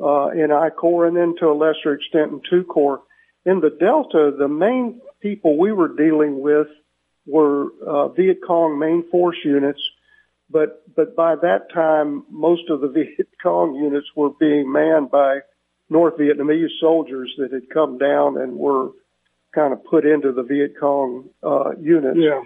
[0.00, 3.02] uh, in I Corps, and then to a lesser extent in two Corps.
[3.44, 6.68] In the Delta, the main people we were dealing with
[7.26, 9.80] were uh, Viet Cong main force units,
[10.50, 15.40] but but by that time, most of the Viet Cong units were being manned by
[15.88, 18.90] North Vietnamese soldiers that had come down and were
[19.54, 22.18] kind of put into the Viet Cong uh, units.
[22.18, 22.42] Yeah.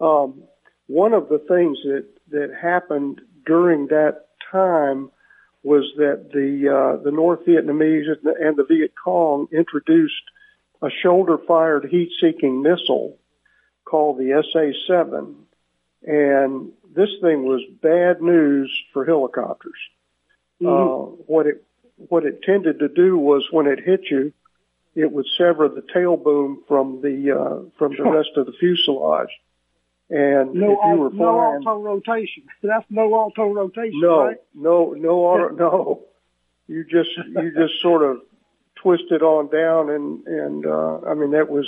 [0.00, 0.42] Um,
[0.86, 5.10] one of the things that, that happened during that time
[5.62, 10.22] was that the uh, the North Vietnamese and the Viet Cong introduced
[10.82, 13.18] a shoulder-fired heat-seeking missile
[13.84, 15.34] called the SA-7,
[16.02, 19.78] and this thing was bad news for helicopters.
[20.62, 20.68] Mm-hmm.
[20.68, 21.64] Uh, what it
[21.96, 24.32] what it tended to do was when it hit you,
[24.94, 29.28] it would sever the tail boom from the uh, from the rest of the fuselage.
[30.10, 32.42] And no, if you were flying, no auto rotation.
[32.62, 34.00] That's no auto rotation.
[34.00, 34.36] no, right?
[34.54, 36.02] no, no auto, no.
[36.66, 38.18] You just you just sort of
[38.82, 41.66] twist it on down, and and uh, I mean that was,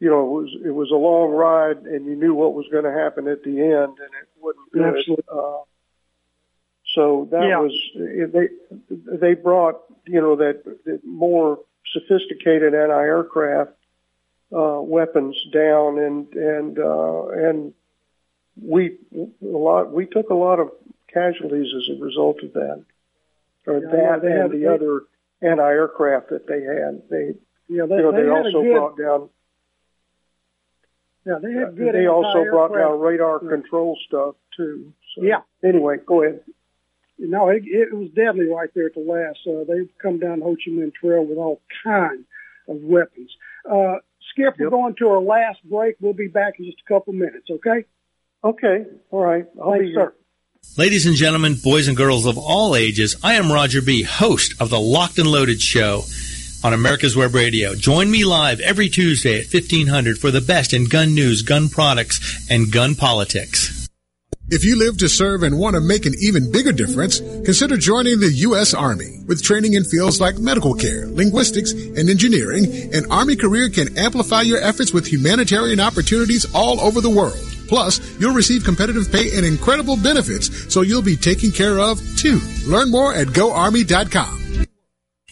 [0.00, 2.84] you know, it was it was a long ride, and you knew what was going
[2.84, 4.98] to happen at the end, and it wouldn't good.
[4.98, 5.24] Absolutely.
[5.32, 5.62] Uh,
[6.94, 7.58] so that Yeah.
[7.58, 8.48] was they
[9.16, 11.60] they brought you know that, that more
[11.92, 13.72] sophisticated anti-aircraft
[14.52, 17.72] uh, weapons down, and and uh, and
[18.60, 18.98] we
[19.42, 20.70] a lot we took a lot of
[21.12, 22.84] casualties as a result of that,
[23.66, 25.00] or Yeah, that they and had- the they- other
[25.42, 27.02] anti-aircraft that they had.
[27.10, 27.34] They,
[27.68, 29.28] Yeah, they, you know, they they, also good, brought down.
[31.26, 34.92] yeah, they had good They also brought down radar control stuff too.
[35.14, 35.40] So, Yeah.
[35.62, 36.40] Anyway, go ahead.
[37.18, 39.38] No, it, it was deadly right there at the last.
[39.46, 42.24] Uh, they've come down Ho Chi Minh Trail with all kinds
[42.68, 43.30] of weapons.
[43.70, 43.96] Uh,
[44.34, 45.96] Skip, we're going to our last break.
[46.00, 47.84] We'll be back in just a couple minutes, okay?
[48.42, 48.84] Okay.
[49.10, 49.46] All right.
[49.62, 50.12] I'll Thanks, be here.
[50.12, 50.14] sir.
[50.82, 54.70] Ladies and gentlemen, boys and girls of all ages, I am Roger B., host of
[54.70, 56.02] the Locked and Loaded Show
[56.64, 57.74] on America's Web Radio.
[57.74, 62.46] Join me live every Tuesday at 1500 for the best in gun news, gun products,
[62.50, 63.83] and gun politics.
[64.50, 68.20] If you live to serve and want to make an even bigger difference, consider joining
[68.20, 68.74] the U.S.
[68.74, 69.20] Army.
[69.26, 74.42] With training in fields like medical care, linguistics, and engineering, an Army career can amplify
[74.42, 77.40] your efforts with humanitarian opportunities all over the world.
[77.68, 82.38] Plus, you'll receive competitive pay and incredible benefits, so you'll be taken care of too.
[82.66, 84.44] Learn more at goarmy.com.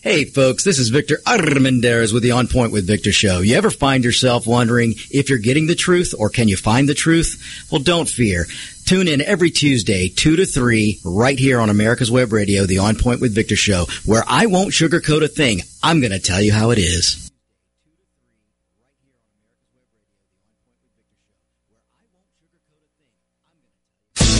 [0.02, 3.38] Hey folks, this is Victor Armendariz with the On Point with Victor show.
[3.38, 6.94] You ever find yourself wondering if you're getting the truth or can you find the
[6.94, 7.68] truth?
[7.70, 8.46] Well, don't fear.
[8.86, 12.96] Tune in every Tuesday, 2 to 3, right here on America's Web Radio, the On
[12.96, 15.62] Point with Victor show, where I won't sugarcoat a thing.
[15.82, 17.30] I'm going to tell you how it is.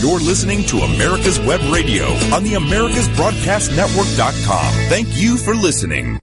[0.00, 4.72] You're listening to America's Web Radio on the AmericasBroadcastNetwork.com.
[4.88, 6.20] Thank you for listening.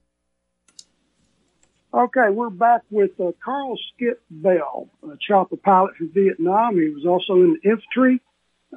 [1.92, 6.76] Okay, we're back with uh, Carl Skip Bell, a chopper pilot from Vietnam.
[6.76, 8.20] He was also in the infantry,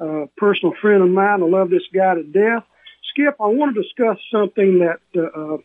[0.00, 1.40] uh, personal friend of mine.
[1.40, 2.64] I love this guy to death.
[3.12, 5.58] Skip, I want to discuss something that uh, uh,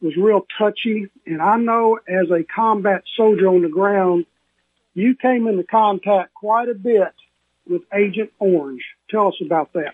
[0.00, 4.24] was real touchy, and I know as a combat soldier on the ground,
[4.94, 7.12] you came into contact quite a bit
[7.68, 8.84] with Agent Orange.
[9.10, 9.92] Tell us about that.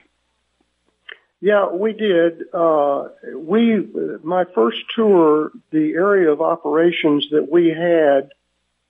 [1.41, 2.43] Yeah, we did.
[2.53, 3.87] Uh, we,
[4.25, 8.31] my first tour, the area of operations that we had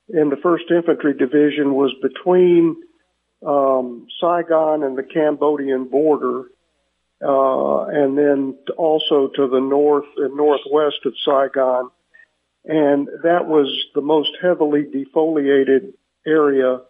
[0.09, 2.76] in the First Infantry Division was between
[3.46, 6.46] um, Saigon and the Cambodian border,
[7.22, 11.90] uh, and then also to the north and northwest of Saigon.
[12.64, 15.92] And that was the most heavily defoliated
[16.26, 16.80] area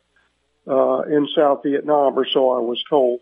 [0.69, 3.21] uh, in South Vietnam, or so I was told.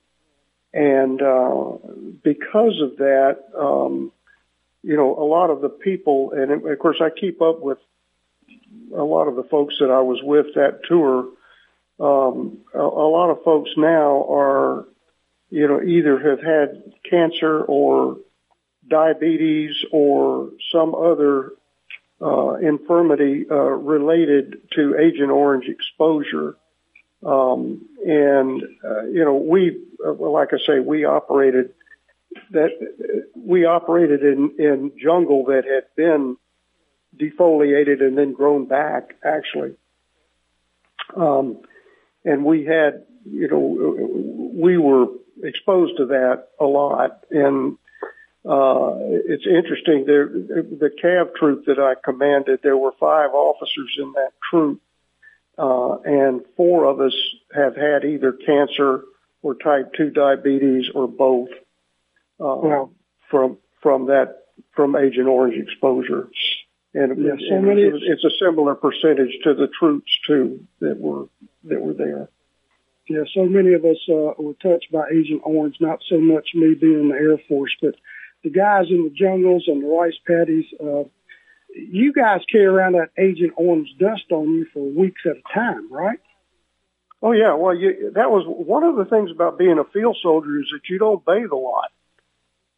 [0.77, 1.79] And uh,
[2.23, 4.13] because of that, um,
[4.83, 7.79] you know, a lot of the people, and of course, I keep up with
[8.95, 11.31] a lot of the folks that I was with that tour.
[11.99, 14.85] Um, a, a lot of folks now are,
[15.49, 18.19] you know, either have had cancer or
[18.87, 21.53] diabetes or some other
[22.21, 26.57] uh, infirmity uh, related to Agent Orange exposure.
[27.27, 31.75] Um, and, uh, you know, we, uh, like I say, we operated
[32.53, 32.71] that,
[33.35, 36.37] we operated in, in jungle that had been
[37.17, 39.75] defoliated and then grown back, actually.
[41.17, 41.63] Um,
[42.25, 45.07] and we had, you know, we were
[45.43, 47.25] exposed to that a lot.
[47.31, 47.77] And,
[48.45, 48.95] uh,
[49.27, 50.05] it's interesting.
[50.07, 54.81] There, the Cav troop that I commanded, there were five officers in that troop
[55.59, 57.15] uh, and four of us
[57.55, 59.05] have had either cancer
[59.43, 61.49] or type 2 diabetes or both
[62.41, 62.91] uh, Wow.
[63.31, 64.45] from from that
[64.75, 66.29] from Agent Orange exposure.
[66.95, 70.99] And, Yeah, and so many- it's, it's a similar percentage to the troops too that
[70.99, 71.29] were
[71.65, 72.29] that were there.
[73.09, 75.77] Yeah, so many of us uh, were touched by Agent Orange.
[75.81, 77.95] Not so much me being in the Air Force, but
[78.43, 80.67] the guys in the jungles and the rice paddies.
[80.81, 81.05] Uh,
[81.77, 85.93] you guys carry around that Agent Orange dust on you for weeks at a time,
[85.93, 86.19] right?
[87.23, 90.61] Oh yeah, well you, that was one of the things about being a field soldier
[90.61, 91.91] is that you don't bathe a lot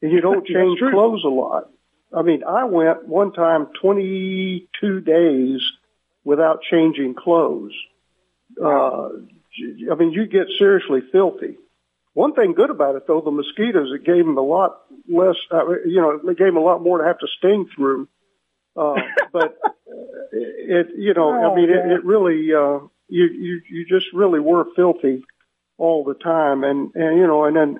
[0.03, 1.71] and you don't change clothes a lot.
[2.13, 5.61] I mean, I went one time 22 days
[6.25, 7.75] without changing clothes.
[8.63, 9.09] Uh,
[9.91, 11.59] I mean, you get seriously filthy.
[12.15, 15.69] One thing good about it though, the mosquitoes, it gave them a lot less, uh,
[15.85, 18.09] you know, it gave them a lot more to have to sting through.
[18.79, 19.01] Uh,
[19.33, 19.57] but
[20.33, 24.41] it, you know, I Oh, mean, it, it really, uh, you, you, you just really
[24.41, 25.25] were filthy
[25.79, 26.65] all the time.
[26.65, 27.79] And, and, you know, and then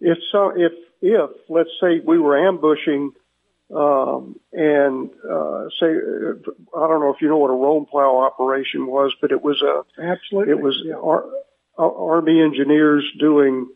[0.00, 3.12] if so, if, if let's say we were ambushing,
[3.74, 6.34] um, and, uh, say, uh,
[6.76, 9.62] I don't know if you know what a Rome plow operation was, but it was
[9.62, 10.52] a, Absolutely.
[10.52, 10.96] it was Yeah.
[10.96, 11.24] ar-
[11.78, 13.68] Army engineers doing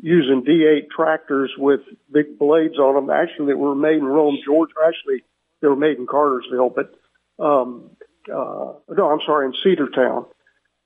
[0.00, 3.10] using D8 tractors with big blades on them.
[3.10, 4.72] Actually, that were made in Rome, Georgia.
[4.86, 5.24] Actually,
[5.60, 6.94] they were made in Cartersville, but
[7.42, 7.90] um,
[8.28, 10.26] uh, no, I'm sorry, in Cedartown.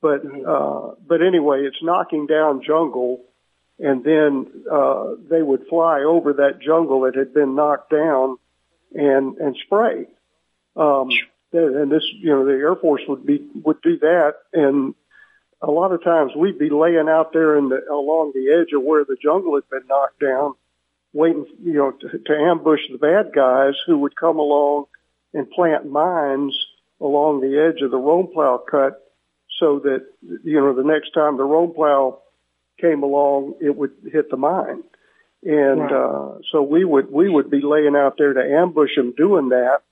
[0.01, 3.25] But uh, but anyway, it's knocking down jungle,
[3.79, 8.37] and then uh, they would fly over that jungle that had been knocked down
[8.95, 10.07] and and spray.
[10.77, 11.09] Um,
[11.53, 14.95] and this, you know, the Air Force would be would do that, and
[15.63, 18.83] a lot of times we'd be laying out there in the along the edge of
[18.83, 20.55] where the jungle had been knocked down,
[21.15, 24.87] waiting, you know, to, to ambush the bad guys who would come along
[25.33, 26.55] and plant mines
[27.01, 29.01] along the edge of the Rome plow cut,
[29.59, 32.21] so that you know the next time the Rome plow
[32.81, 34.83] came along, it would hit the mine.
[35.45, 35.93] And Right.
[35.93, 39.83] uh, so we would we would be laying out there to ambush them doing that,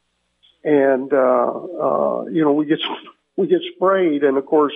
[0.65, 2.81] and uh, uh, you know we get
[3.37, 4.75] we get sprayed, and of course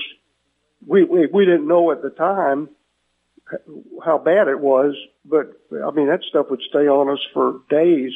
[0.87, 2.69] we, we we didn't know at the time
[4.05, 4.95] how bad it was,
[5.25, 8.13] but I mean that stuff would stay on us for days,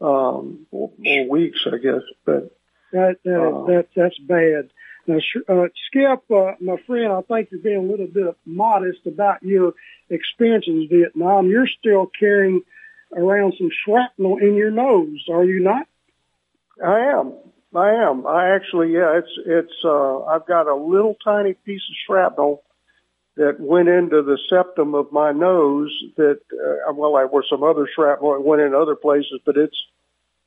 [0.00, 2.02] um, or, or weeks, I guess.
[2.24, 2.54] But
[2.92, 4.70] That, that, Uh, that that's bad.
[5.06, 9.42] Now, uh, Skip, uh, my friend, I think you're being a little bit modest about
[9.42, 9.74] your
[10.08, 11.48] experience in Vietnam.
[11.48, 12.62] You're still carrying
[13.16, 15.86] around some shrapnel in your nose, are you not?
[16.84, 17.34] I am.
[17.74, 18.26] I am.
[18.26, 22.62] I actually, yeah, it's, it's, uh, I've got a little tiny piece of shrapnel
[23.36, 27.88] that went into the septum of my nose that, uh, well, there were some other
[27.94, 29.76] shrapnel that went in other places, but it's,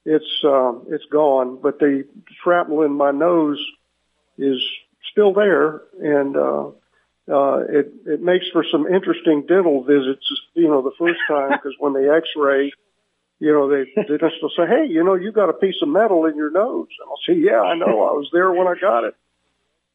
[0.05, 1.59] it's, um, it's gone.
[1.61, 2.05] But the
[2.43, 3.59] shrapnel in my nose
[4.37, 4.61] is
[5.11, 6.69] still there and, uh,
[7.27, 10.23] uh, it, it makes for some interesting dental visits,
[10.53, 12.71] you know, the first time, because when they x-ray,
[13.39, 15.89] you know, they, they just will say, hey, you know, you got a piece of
[15.89, 16.87] metal in your nose.
[16.99, 18.03] And I'll say, yeah, I know.
[18.03, 19.15] I was there when I got it.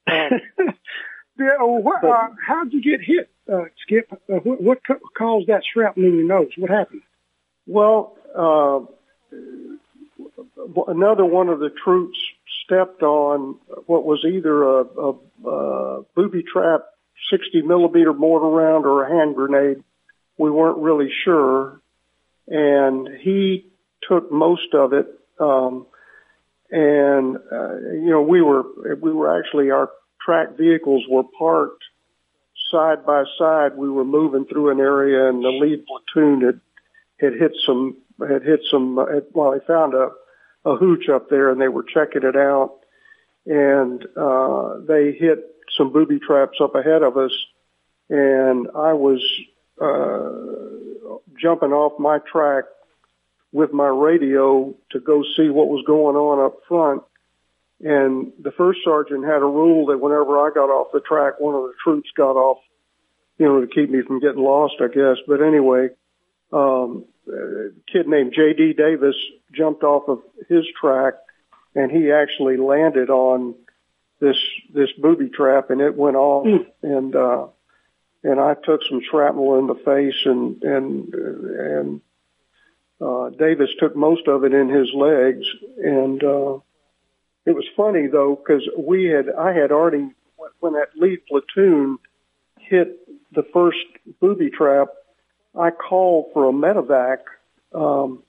[1.41, 4.13] Yeah, well, what, uh, how'd you get hit, uh, Skip?
[4.13, 6.51] Uh, what, what ca- caused that shrapnel in your nose?
[6.59, 7.01] What happened?
[7.67, 8.81] Well, uh,
[10.87, 12.19] another one of the troops
[12.65, 16.83] stepped on what was either a, a, a booby trap
[17.31, 19.83] 60 millimeter mortar round or a hand grenade.
[20.37, 21.81] We weren't really sure.
[22.49, 23.67] And he
[24.07, 25.07] took most of it.
[25.39, 25.87] Um,
[26.71, 28.65] and, uh, you know, we were,
[29.01, 29.91] we were actually, our
[30.25, 31.83] track vehicles were parked
[32.71, 33.77] side by side.
[33.77, 36.61] We were moving through an area and the lead platoon had,
[37.21, 40.11] had hit some, had hit some, had, well, they found a,
[40.65, 42.79] a hooch up there and they were checking it out
[43.47, 45.39] and, uh, they hit
[45.77, 47.33] some booby traps up ahead of us
[48.09, 49.23] and I was,
[49.81, 50.61] uh,
[51.41, 52.65] jumping off my track
[53.53, 57.03] with my radio to go see what was going on up front.
[57.83, 61.55] And the first sergeant had a rule that whenever I got off the track, one
[61.55, 62.59] of the troops got off,
[63.39, 65.17] you know, to keep me from getting lost, I guess.
[65.27, 65.89] But anyway,
[66.53, 68.75] um, a kid named J.D.
[68.75, 69.17] Davis
[69.53, 71.15] jumped off of his track
[71.75, 73.55] and he actually landed on
[74.21, 74.37] this,
[74.75, 76.47] this booby trap and it went off
[76.83, 77.47] and, uh,
[78.23, 82.01] and I took some shrapnel in the face and, and, and,
[83.01, 85.47] uh, Davis took most of it in his legs
[85.83, 86.59] and, uh,
[87.47, 90.11] it was funny though, cause we had, I had already,
[90.61, 91.99] when that lead platoon
[92.59, 92.99] hit
[93.33, 93.79] the first
[94.21, 94.89] booby trap,
[95.59, 97.19] I called for a medevac,
[97.75, 98.23] um,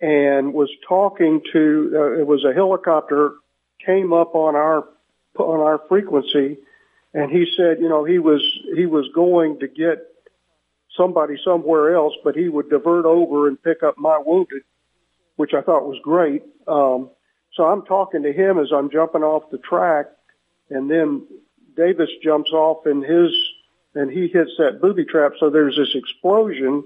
[0.00, 3.34] and was talking to, uh, it was a helicopter
[3.84, 4.84] came up on our,
[5.38, 6.58] on our frequency
[7.14, 8.42] and he said, you know, he was,
[8.74, 9.98] he was going to get
[10.96, 14.62] somebody somewhere else, but he would divert over and pick up my wounded,
[15.36, 16.42] which I thought was great.
[16.66, 17.10] Um,
[17.54, 20.06] so I'm talking to him as I'm jumping off the track
[20.70, 21.26] and then
[21.76, 23.32] Davis jumps off in his,
[23.94, 25.32] and he hits that booby trap.
[25.38, 26.84] So there's this explosion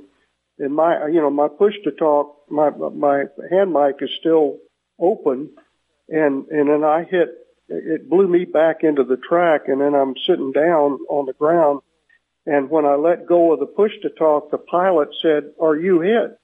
[0.58, 4.58] and my, you know, my push to talk, my, my hand mic is still
[4.98, 5.50] open
[6.08, 7.28] and, and then I hit,
[7.68, 11.80] it blew me back into the track and then I'm sitting down on the ground.
[12.46, 16.00] And when I let go of the push to talk, the pilot said, are you
[16.00, 16.38] hit?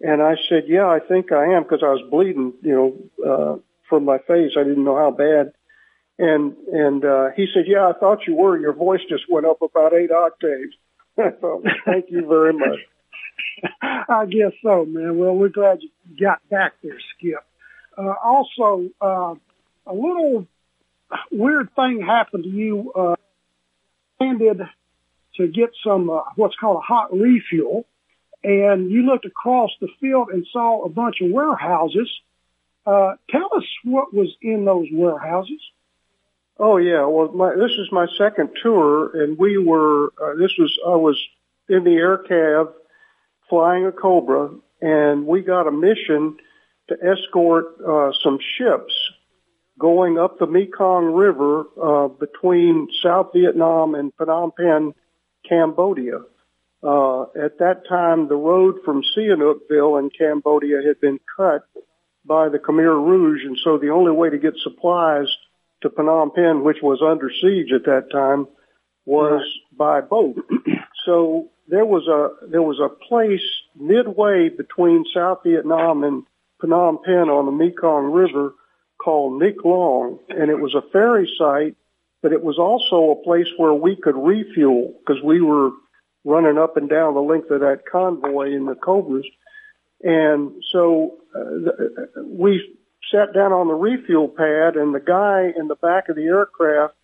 [0.00, 3.58] And I said, yeah, I think I am because I was bleeding, you know, uh,
[3.88, 4.52] from my face.
[4.58, 5.52] I didn't know how bad.
[6.18, 8.58] And, and, uh, he said, yeah, I thought you were.
[8.58, 10.74] Your voice just went up about eight octaves.
[11.18, 12.78] I thought, well, thank you very much.
[13.82, 15.18] I guess so, man.
[15.18, 17.44] Well, we're glad you got back there, Skip.
[17.96, 19.34] Uh, also, uh,
[19.86, 20.46] a little
[21.30, 22.92] weird thing happened to you.
[22.92, 23.16] Uh,
[24.20, 24.60] landed
[25.36, 27.86] to get some uh, what's called a hot refuel,
[28.42, 32.10] and you looked across the field and saw a bunch of warehouses.
[32.84, 35.60] Uh, tell us what was in those warehouses.
[36.58, 40.06] Oh yeah, well, my, this is my second tour, and we were.
[40.06, 41.20] Uh, this was I was
[41.68, 42.72] in the air cav
[43.50, 46.36] flying a Cobra, and we got a mission
[46.88, 48.94] to escort uh, some ships
[49.78, 54.94] going up the Mekong River uh, between South Vietnam and Phnom Penh,
[55.48, 56.20] Cambodia.
[56.82, 61.62] Uh, at that time, the road from Sihanoukville in Cambodia had been cut
[62.24, 65.28] by the Khmer Rouge, and so the only way to get supplies
[65.82, 68.46] to Phnom Penh, which was under siege at that time,
[69.04, 69.42] was
[69.76, 70.36] by boat.
[71.06, 73.44] so there was a there was a place
[73.78, 76.24] midway between South Vietnam and
[76.62, 78.54] Phnom Penh on the Mekong River
[78.98, 81.76] called Neak Luong, and it was a ferry site,
[82.22, 85.70] but it was also a place where we could refuel because we were
[86.26, 89.24] running up and down the length of that convoy in the Cobras.
[90.02, 91.70] And so uh,
[92.24, 92.76] we
[93.12, 96.94] sat down on the refuel pad, and the guy in the back of the aircraft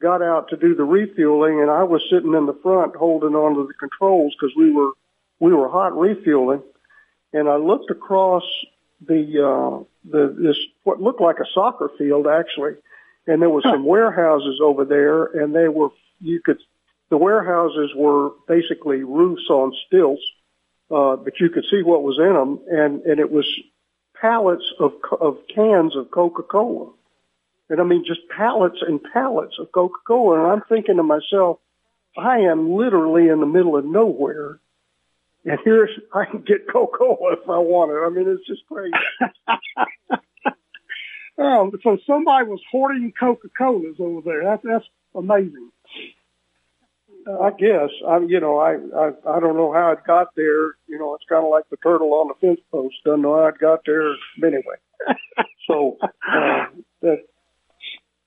[0.00, 3.54] got out to do the refueling, and I was sitting in the front holding on
[3.56, 4.92] to the controls because we were
[5.40, 6.62] we were hot refueling.
[7.32, 8.42] And I looked across
[9.06, 12.74] the uh, the this what looked like a soccer field actually,
[13.26, 15.88] and there was some warehouses over there, and they were
[16.20, 16.58] you could
[17.10, 20.22] the warehouses were basically roofs on stilts,
[20.90, 23.46] uh, but you could see what was in them, and and it was
[24.20, 26.92] pallets of of cans of Coca Cola,
[27.68, 31.58] and I mean just pallets and pallets of Coca Cola, and I'm thinking to myself,
[32.16, 34.60] I am literally in the middle of nowhere,
[35.44, 38.06] and here's I can get Coca Cola if I want it.
[38.06, 38.92] I mean, it's just crazy.
[41.38, 44.44] oh, so somebody was hoarding Coca Colas over there.
[44.44, 45.72] That's that's amazing.
[47.26, 50.76] I guess I, you know, I, I I don't know how it got there.
[50.86, 52.96] You know, it's kind of like the turtle on the fence post.
[53.04, 54.14] Don't know how it got there.
[54.42, 54.76] Anyway,
[55.66, 56.66] so uh,
[57.02, 57.24] that.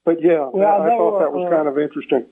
[0.05, 2.25] But yeah, well, I, I, know, thought that was uh, kind of interesting.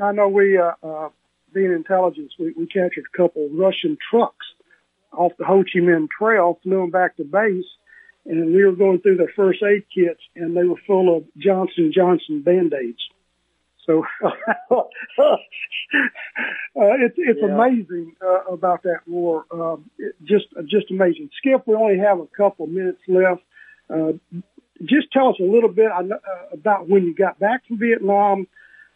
[0.00, 1.08] I know we, uh, uh,
[1.52, 4.46] being intelligence, we, we captured a couple Russian trucks
[5.12, 7.64] off the Ho Chi Minh Trail, flew them back to base,
[8.26, 11.92] and we were going through their first aid kits, and they were full of Johnson
[11.94, 12.98] Johnson band-aids.
[13.86, 15.36] So uh,
[16.74, 17.54] it's it's yeah.
[17.54, 19.44] amazing uh, about that war.
[19.50, 21.30] Um, it just just amazing.
[21.38, 23.42] Skip, we only have a couple minutes left.
[23.90, 24.12] Uh,
[24.82, 26.02] just tell us a little bit uh,
[26.52, 28.46] about when you got back from Vietnam.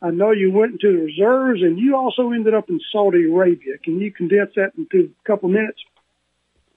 [0.01, 3.79] I know you went into the reserves, and you also ended up in Saudi Arabia.
[3.83, 5.81] Can you condense that into a couple minutes?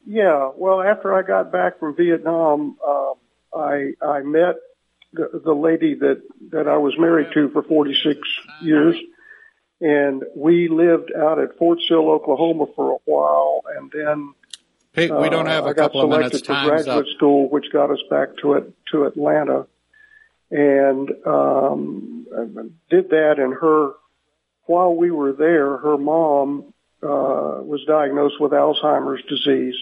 [0.05, 0.49] Yeah.
[0.55, 3.14] Well, after I got back from Vietnam, um,
[3.53, 4.55] I I met
[5.14, 8.20] the, the lady that, that I was married to for 46
[8.62, 8.95] years.
[9.82, 13.64] And we lived out at Fort Sill, Oklahoma for a while.
[13.76, 14.34] And then
[14.93, 16.36] Pete, we don't have a uh, couple of minutes.
[16.36, 17.16] I got selected for graduate up.
[17.16, 19.68] school, which got us back to it, to Atlanta.
[20.51, 22.28] And, um,
[22.89, 23.93] did that and her,
[24.66, 29.76] while we were there, her mom, uh, was diagnosed with Alzheimer's disease.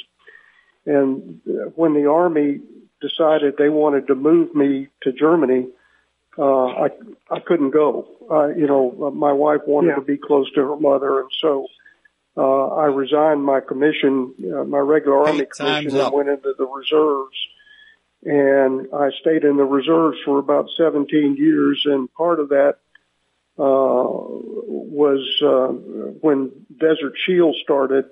[0.86, 1.42] And
[1.76, 2.62] when the army
[3.02, 5.68] decided they wanted to move me to Germany,
[6.38, 6.90] uh, I
[7.30, 8.08] I couldn't go.
[8.30, 9.96] Uh, you know, my wife wanted yeah.
[9.96, 11.68] to be close to her mother, and so
[12.38, 17.36] uh, I resigned my commission, uh, my regular Army commission, and went into the reserves.
[18.24, 22.78] And I stayed in the reserves for about 17 years, and part of that
[23.58, 25.74] uh, was uh,
[26.22, 28.06] when Desert Shield started.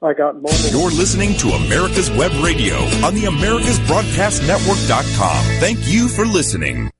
[0.00, 0.52] I got mobile.
[0.70, 5.44] You're listening to America's Web Radio on the AmericasBroadcastNetwork.com.
[5.58, 6.92] Thank you for listening.